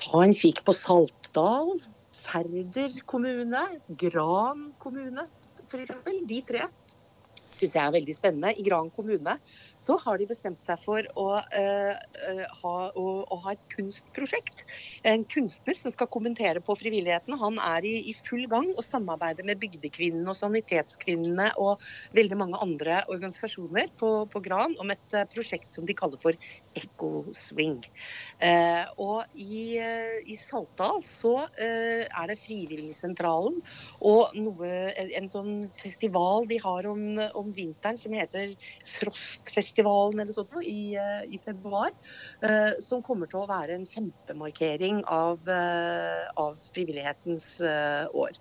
Ta 0.00 0.22
en 0.24 0.32
kikk 0.32 0.62
på 0.64 0.72
Saltdal, 0.76 1.74
Færder 2.20 2.94
kommune, 3.08 3.60
Gran 4.00 4.70
kommune 4.80 5.26
f.eks. 5.68 5.92
De 6.28 6.40
tre 6.48 6.64
syns 7.50 7.74
jeg 7.76 7.82
er 7.82 7.94
veldig 7.94 8.14
spennende. 8.16 8.52
I 8.56 8.64
Gran 8.66 8.90
kommune 8.94 9.36
så 9.80 9.96
har 10.04 10.20
de 10.20 10.28
bestemt 10.30 10.62
seg 10.62 10.80
for 10.84 11.06
å, 11.18 11.26
uh, 11.40 12.44
ha, 12.62 12.74
å, 12.88 13.06
å, 13.24 13.38
ha, 13.44 13.54
et 13.54 13.64
kunstprosjekt. 13.74 14.64
En 15.08 15.24
kunstner 15.30 15.78
som 15.78 15.94
skal 15.94 16.10
kommentere 16.12 16.62
på 16.64 16.76
frivilligheten. 16.78 17.36
Han 17.40 17.58
er 17.64 17.86
i, 17.88 17.96
i 18.12 18.16
full 18.28 18.46
gang 18.50 18.70
og 18.76 18.84
samarbeider 18.86 19.46
med 19.48 19.60
Bygdekvinnene 19.62 20.30
og 20.30 20.38
Sanitetskvinnene 20.38 21.50
og 21.62 21.84
veldig 22.16 22.40
mange 22.40 22.60
andre 22.62 23.02
organisasjoner 23.10 23.90
på, 24.00 24.12
på 24.30 24.44
Gran 24.44 24.76
om 24.82 24.94
et 24.94 25.16
uh, 25.16 25.26
prosjekt 25.34 25.74
som 25.74 25.88
de 25.88 25.96
kaller 25.96 26.20
for 26.22 26.50
Echo 26.76 27.26
Swing. 27.36 27.80
Uh, 28.40 28.86
og 29.02 29.34
i, 29.34 29.76
i 30.26 30.36
Saltdal 30.40 31.02
så 31.06 31.34
er 31.60 32.30
det 32.30 32.38
Frivilligsentralen 32.40 33.58
og 34.06 34.36
noe, 34.38 34.70
en 34.96 35.28
sånn 35.30 35.68
festival 35.76 36.46
de 36.50 36.58
har 36.62 36.86
om, 36.90 37.02
om 37.36 37.50
vinteren 37.54 37.98
som 38.00 38.14
heter 38.16 38.54
Frostfestivalen 38.88 40.22
eller 40.22 40.36
sånt 40.36 40.56
i, 40.64 40.94
eh, 40.98 41.24
i 41.28 41.40
februar. 41.42 41.92
Eh, 42.42 42.78
som 42.84 43.04
kommer 43.06 43.30
til 43.30 43.42
å 43.42 43.48
være 43.50 43.76
en 43.76 43.86
kjempemarkering 43.88 45.02
av, 45.10 45.48
eh, 45.48 46.26
av 46.40 46.58
frivillighetens 46.70 47.48
år. 47.60 48.36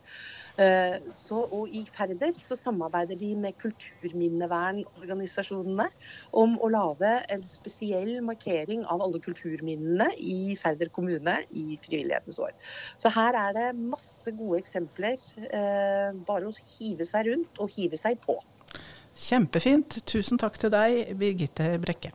Så, 0.59 1.39
og 1.55 1.71
I 1.71 1.87
Færder 1.95 2.35
så 2.41 2.55
samarbeider 2.59 3.15
de 3.15 3.31
med 3.39 3.55
kulturminnevernorganisasjonene 3.61 5.85
om 6.35 6.59
å 6.59 6.67
lage 6.73 7.11
en 7.31 7.43
spesiell 7.47 8.19
markering 8.27 8.83
av 8.83 8.99
alle 9.05 9.21
kulturminnene 9.23 10.09
i 10.19 10.57
Færder 10.59 10.91
kommune 10.91 11.47
i 11.55 11.79
frivillighetens 11.85 12.35
år. 12.43 12.51
Så 12.99 13.07
her 13.15 13.31
er 13.39 13.55
det 13.55 13.79
masse 13.79 14.27
gode 14.35 14.59
eksempler. 14.59 15.15
Bare 16.27 16.49
å 16.49 16.51
hive 16.75 17.07
seg 17.07 17.31
rundt 17.31 17.55
og 17.63 17.71
hive 17.77 17.95
seg 18.01 18.19
på. 18.25 18.35
Kjempefint. 19.19 20.01
Tusen 20.07 20.37
takk 20.39 20.59
til 20.59 20.71
deg, 20.75 21.15
Birgitte 21.19 21.79
Brekke. 21.79 22.11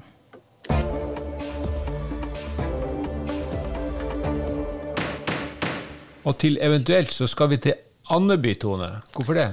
Og 6.25 6.39
til 6.41 6.57
eventuelt 6.65 7.13
så 7.13 7.29
skal 7.29 7.51
vi 7.53 7.59
til 7.67 7.77
Andeby, 8.13 8.55
Tone. 8.55 8.91
Hvorfor 9.13 9.35
det? 9.35 9.49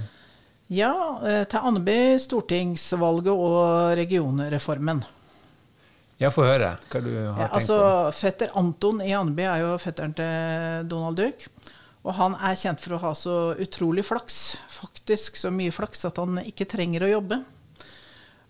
Ja, 0.68 1.20
eh, 1.28 1.44
til 1.48 1.68
Andeby, 1.68 2.18
stortingsvalget 2.20 3.32
og 3.32 3.96
regionreformen. 4.00 5.04
Jeg 6.22 6.34
får 6.36 6.48
høre 6.50 6.72
hva 6.92 7.02
du 7.02 7.10
har 7.16 7.24
ja, 7.26 7.48
tenkt 7.48 7.56
altså, 7.58 7.78
på. 7.80 8.12
Fetter 8.20 8.52
Anton 8.60 9.00
i 9.04 9.14
Andeby 9.18 9.46
er 9.48 9.64
jo 9.64 9.78
fetteren 9.82 10.14
til 10.18 10.90
Donald 10.92 11.18
Duck. 11.18 11.48
Og 12.02 12.16
han 12.18 12.36
er 12.44 12.60
kjent 12.60 12.82
for 12.84 12.98
å 12.98 13.02
ha 13.06 13.14
så 13.16 13.36
utrolig 13.62 14.04
flaks, 14.06 14.38
faktisk 14.74 15.40
så 15.40 15.52
mye 15.54 15.74
flaks 15.74 16.04
at 16.10 16.20
han 16.20 16.42
ikke 16.44 16.68
trenger 16.70 17.06
å 17.06 17.12
jobbe. 17.14 17.40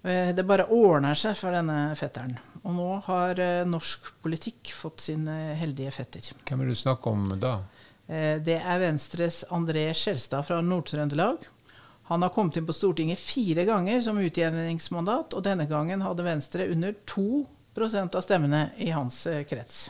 Eh, 0.02 0.32
det 0.34 0.48
bare 0.50 0.66
ordner 0.74 1.18
seg 1.20 1.38
for 1.38 1.54
denne 1.54 1.92
fetteren. 2.00 2.34
Og 2.64 2.74
nå 2.74 2.90
har 3.06 3.44
eh, 3.44 3.62
norsk 3.70 4.16
politikk 4.24 4.74
fått 4.74 5.06
sin 5.06 5.30
heldige 5.30 5.94
fetter. 5.94 6.34
Hvem 6.48 6.66
vil 6.66 6.74
du 6.74 6.80
snakke 6.80 7.14
om 7.14 7.36
da? 7.38 7.60
Det 8.12 8.58
er 8.60 8.82
Venstres 8.82 9.38
André 9.56 9.86
Skjelstad 9.96 10.44
fra 10.44 10.58
Nord-Trøndelag. 10.60 11.46
Han 12.12 12.26
har 12.26 12.34
kommet 12.36 12.58
inn 12.60 12.68
på 12.68 12.76
Stortinget 12.76 13.22
fire 13.24 13.64
ganger 13.64 14.02
som 14.04 14.20
utjevningsmandat, 14.20 15.32
og 15.32 15.46
denne 15.48 15.64
gangen 15.70 16.04
hadde 16.04 16.26
Venstre 16.28 16.68
under 16.74 16.98
2% 17.08 18.20
av 18.20 18.26
stemmene 18.26 18.66
i 18.84 18.92
hans 18.92 19.24
krets. 19.48 19.86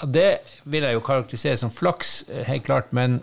Ja, 0.00 0.06
det 0.06 0.30
vil 0.62 0.84
jeg 0.86 0.96
jo 0.96 1.04
karakterisere 1.04 1.58
som 1.60 1.70
flaks, 1.70 2.24
eh, 2.28 2.44
helt 2.48 2.64
klart. 2.66 2.90
Men, 2.92 3.20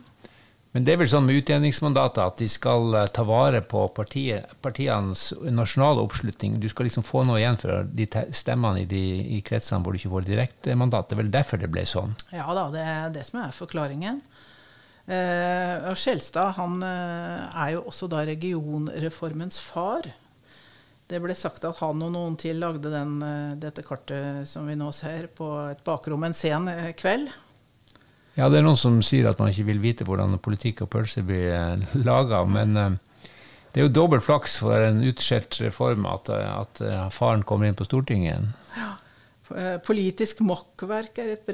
men 0.72 0.86
det 0.88 0.94
er 0.94 1.02
vel 1.02 1.10
sånn 1.12 1.26
med 1.28 1.42
utjevningsmandater 1.42 2.24
at 2.24 2.40
de 2.40 2.48
skal 2.50 2.96
eh, 2.96 3.10
ta 3.12 3.26
vare 3.28 3.62
på 3.62 3.84
partiet, 3.96 4.54
partienes 4.64 5.30
nasjonale 5.52 6.04
oppslutning. 6.06 6.60
Du 6.64 6.70
skal 6.72 6.88
liksom 6.88 7.04
få 7.08 7.26
noe 7.28 7.42
igjen 7.42 7.60
for 7.60 7.88
de 7.92 8.08
stemmene 8.36 8.86
i, 8.86 8.88
de, 8.88 9.04
i 9.38 9.42
kretsene 9.46 9.84
hvor 9.84 9.92
du 9.96 10.00
ikke 10.00 10.14
får 10.16 10.30
direktemandat. 10.30 11.10
Det 11.10 11.18
er 11.18 11.24
vel 11.24 11.34
derfor 11.34 11.62
det 11.62 11.72
ble 11.74 11.84
sånn? 11.88 12.16
Ja 12.32 12.48
da, 12.56 12.70
det 12.74 12.88
er 12.88 13.12
det 13.20 13.28
som 13.28 13.44
er 13.44 13.56
forklaringen. 13.56 14.24
Eh, 15.10 15.90
og 15.90 15.98
Skjelstad 15.98 16.54
han 16.60 16.82
eh, 16.86 17.62
er 17.64 17.76
jo 17.76 17.86
også 17.90 18.10
da 18.12 18.24
regionreformens 18.28 19.60
far. 19.64 20.08
Det 21.12 21.20
ble 21.20 21.36
sagt 21.36 21.66
at 21.68 21.82
han 21.82 22.04
og 22.06 22.14
noen 22.14 22.38
til 22.40 22.62
lagde 22.62 22.92
den, 22.94 23.18
eh, 23.26 23.56
dette 23.60 23.84
kartet 23.86 24.48
som 24.50 24.70
vi 24.70 24.78
nå 24.80 24.92
ser, 24.96 25.28
på 25.36 25.50
et 25.72 25.82
bakrom 25.88 26.28
en 26.28 26.38
sen 26.38 26.70
kveld. 27.00 27.32
Ja, 28.38 28.48
det 28.48 28.62
er 28.62 28.66
noen 28.66 28.80
som 28.80 29.02
sier 29.04 29.28
at 29.28 29.42
man 29.42 29.52
ikke 29.52 29.68
vil 29.68 29.82
vite 29.84 30.08
hvordan 30.08 30.38
politikk 30.40 30.86
og 30.86 30.94
pølse 30.94 31.26
blir 31.28 31.82
laga. 32.08 32.46
Men 32.48 32.78
det 32.78 33.82
er 33.82 33.90
jo 33.90 33.92
dobbelt 33.92 34.24
flaks 34.24 34.56
for 34.64 34.86
en 34.86 35.02
utskjelt 35.04 35.58
reform 35.66 36.08
at, 36.08 36.32
at 36.32 36.80
faren 37.12 37.44
kommer 37.44 37.68
inn 37.68 37.76
på 37.76 37.90
Stortinget. 37.90 38.54
Ja. 38.78 38.94
Eh, 39.58 39.78
politisk 39.84 40.42
makkverk 40.46 41.20
er 41.22 41.34
et 41.36 41.46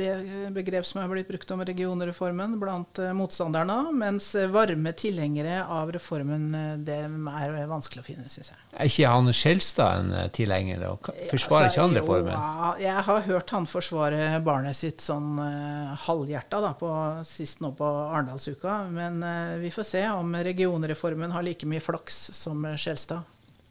begrep 0.54 0.86
som 0.88 1.02
er 1.02 1.10
blitt 1.12 1.30
brukt 1.30 1.52
om 1.54 1.64
regionreformen 1.66 2.58
blant 2.62 3.02
eh, 3.02 3.14
motstanderne, 3.16 3.92
mens 3.98 4.30
varme 4.54 4.94
tilhengere 4.98 5.60
av 5.64 5.92
reformen 5.96 6.48
eh, 6.58 6.74
det 6.88 7.00
er 7.06 7.70
vanskelig 7.70 8.04
å 8.04 8.08
finne, 8.08 8.28
syns 8.32 8.52
jeg. 8.54 8.60
Er 8.78 8.92
ikke 8.92 9.14
han 9.14 9.34
Skjelstad 9.38 10.02
en 10.02 10.34
tilhenger, 10.36 10.84
og 10.92 11.10
forsvarer 11.32 11.68
altså, 11.68 11.74
ikke 11.74 11.86
han 11.86 11.98
reformen? 12.00 12.34
Jo, 12.34 12.74
jeg 12.86 13.06
har 13.10 13.24
hørt 13.30 13.56
han 13.58 13.70
forsvare 13.70 14.42
barnet 14.46 14.78
sitt 14.78 15.04
sånn 15.04 15.38
halvhjerta 16.08 16.62
da, 16.64 16.74
på, 16.78 16.92
sist 17.28 17.64
nå 17.64 17.74
på 17.78 17.88
Arendalsuka, 17.88 18.84
men 18.94 19.22
vi 19.62 19.72
får 19.74 19.90
se 19.92 20.04
om 20.12 20.36
regionreformen 20.48 21.34
har 21.34 21.46
like 21.46 21.70
mye 21.70 21.84
flaks 21.84 22.28
som 22.38 22.66
Skjelstad. 22.78 23.26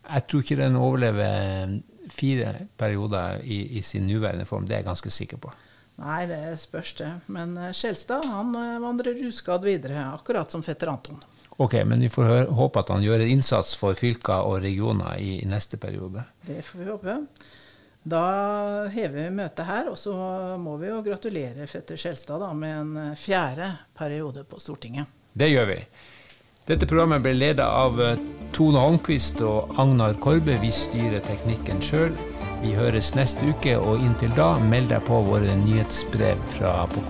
Jeg 0.06 0.26
tror 0.30 0.42
ikke 0.44 0.58
den 0.60 0.78
overlever 0.78 1.78
fire 2.16 2.52
perioder 2.80 3.40
i, 3.44 3.78
i 3.78 3.82
sin 3.82 4.08
nåværende 4.08 4.48
form. 4.48 4.66
Det 4.66 4.76
er 4.76 4.84
jeg 4.84 4.90
ganske 4.90 5.12
sikker 5.12 5.40
på. 5.42 5.52
Nei, 6.00 6.26
det 6.28 6.58
spørs 6.60 6.92
det. 6.98 7.12
Men 7.32 7.56
eh, 7.60 7.72
Skjelstad 7.76 8.26
han 8.28 8.52
eh, 8.56 8.76
vandrer 8.82 9.22
uskadd 9.28 9.64
videre, 9.64 10.08
akkurat 10.12 10.52
som 10.52 10.64
fetter 10.64 10.92
Anton. 10.92 11.22
Ok, 11.56 11.78
men 11.88 12.02
vi 12.04 12.10
får 12.12 12.26
høre, 12.28 12.48
håpe 12.52 12.82
at 12.82 12.90
han 12.92 13.04
gjør 13.04 13.22
en 13.24 13.30
innsats 13.32 13.72
for 13.80 13.96
fylker 13.96 14.44
og 14.44 14.58
regioner 14.64 15.16
i, 15.16 15.38
i, 15.40 15.46
neste 15.48 15.80
periode. 15.80 16.26
Det 16.44 16.60
får 16.64 16.82
vi 16.82 16.90
håpe. 16.90 17.14
Da 18.06 18.24
hever 18.92 19.16
vi 19.22 19.30
møtet 19.34 19.66
her, 19.66 19.88
og 19.90 19.96
så 19.98 20.12
må 20.60 20.76
vi 20.78 20.92
jo 20.92 21.00
gratulere 21.06 21.64
fetter 21.66 21.98
Skjelstad 21.98 22.44
da, 22.44 22.52
med 22.52 22.76
en 22.82 22.92
eh, 23.06 23.16
fjerde 23.18 23.72
periode 23.96 24.44
på 24.44 24.60
Stortinget. 24.60 25.08
Det 25.32 25.48
gjør 25.48 25.72
vi. 25.72 25.80
Dette 26.66 26.88
programmet 26.90 27.24
ble 27.24 27.32
ledet 27.38 27.64
av 27.64 28.00
eh, 28.04 28.20
Tone 28.56 28.80
Holmquist 28.80 29.42
og 29.44 29.74
Agnar 29.76 30.14
Korbe. 30.24 30.54
Vi 30.62 30.70
styrer 30.72 31.20
teknikken 31.26 31.82
sjøl. 31.84 32.14
Vi 32.62 32.72
høres 32.72 33.10
neste 33.18 33.50
uke, 33.52 33.74
og 33.76 34.00
inntil 34.00 34.32
da, 34.38 34.54
meld 34.72 34.88
deg 34.94 35.04
på 35.04 35.20
våre 35.28 35.58
nyhetsbrev 35.60 36.40
fra 36.56 36.72
på. 36.88 37.04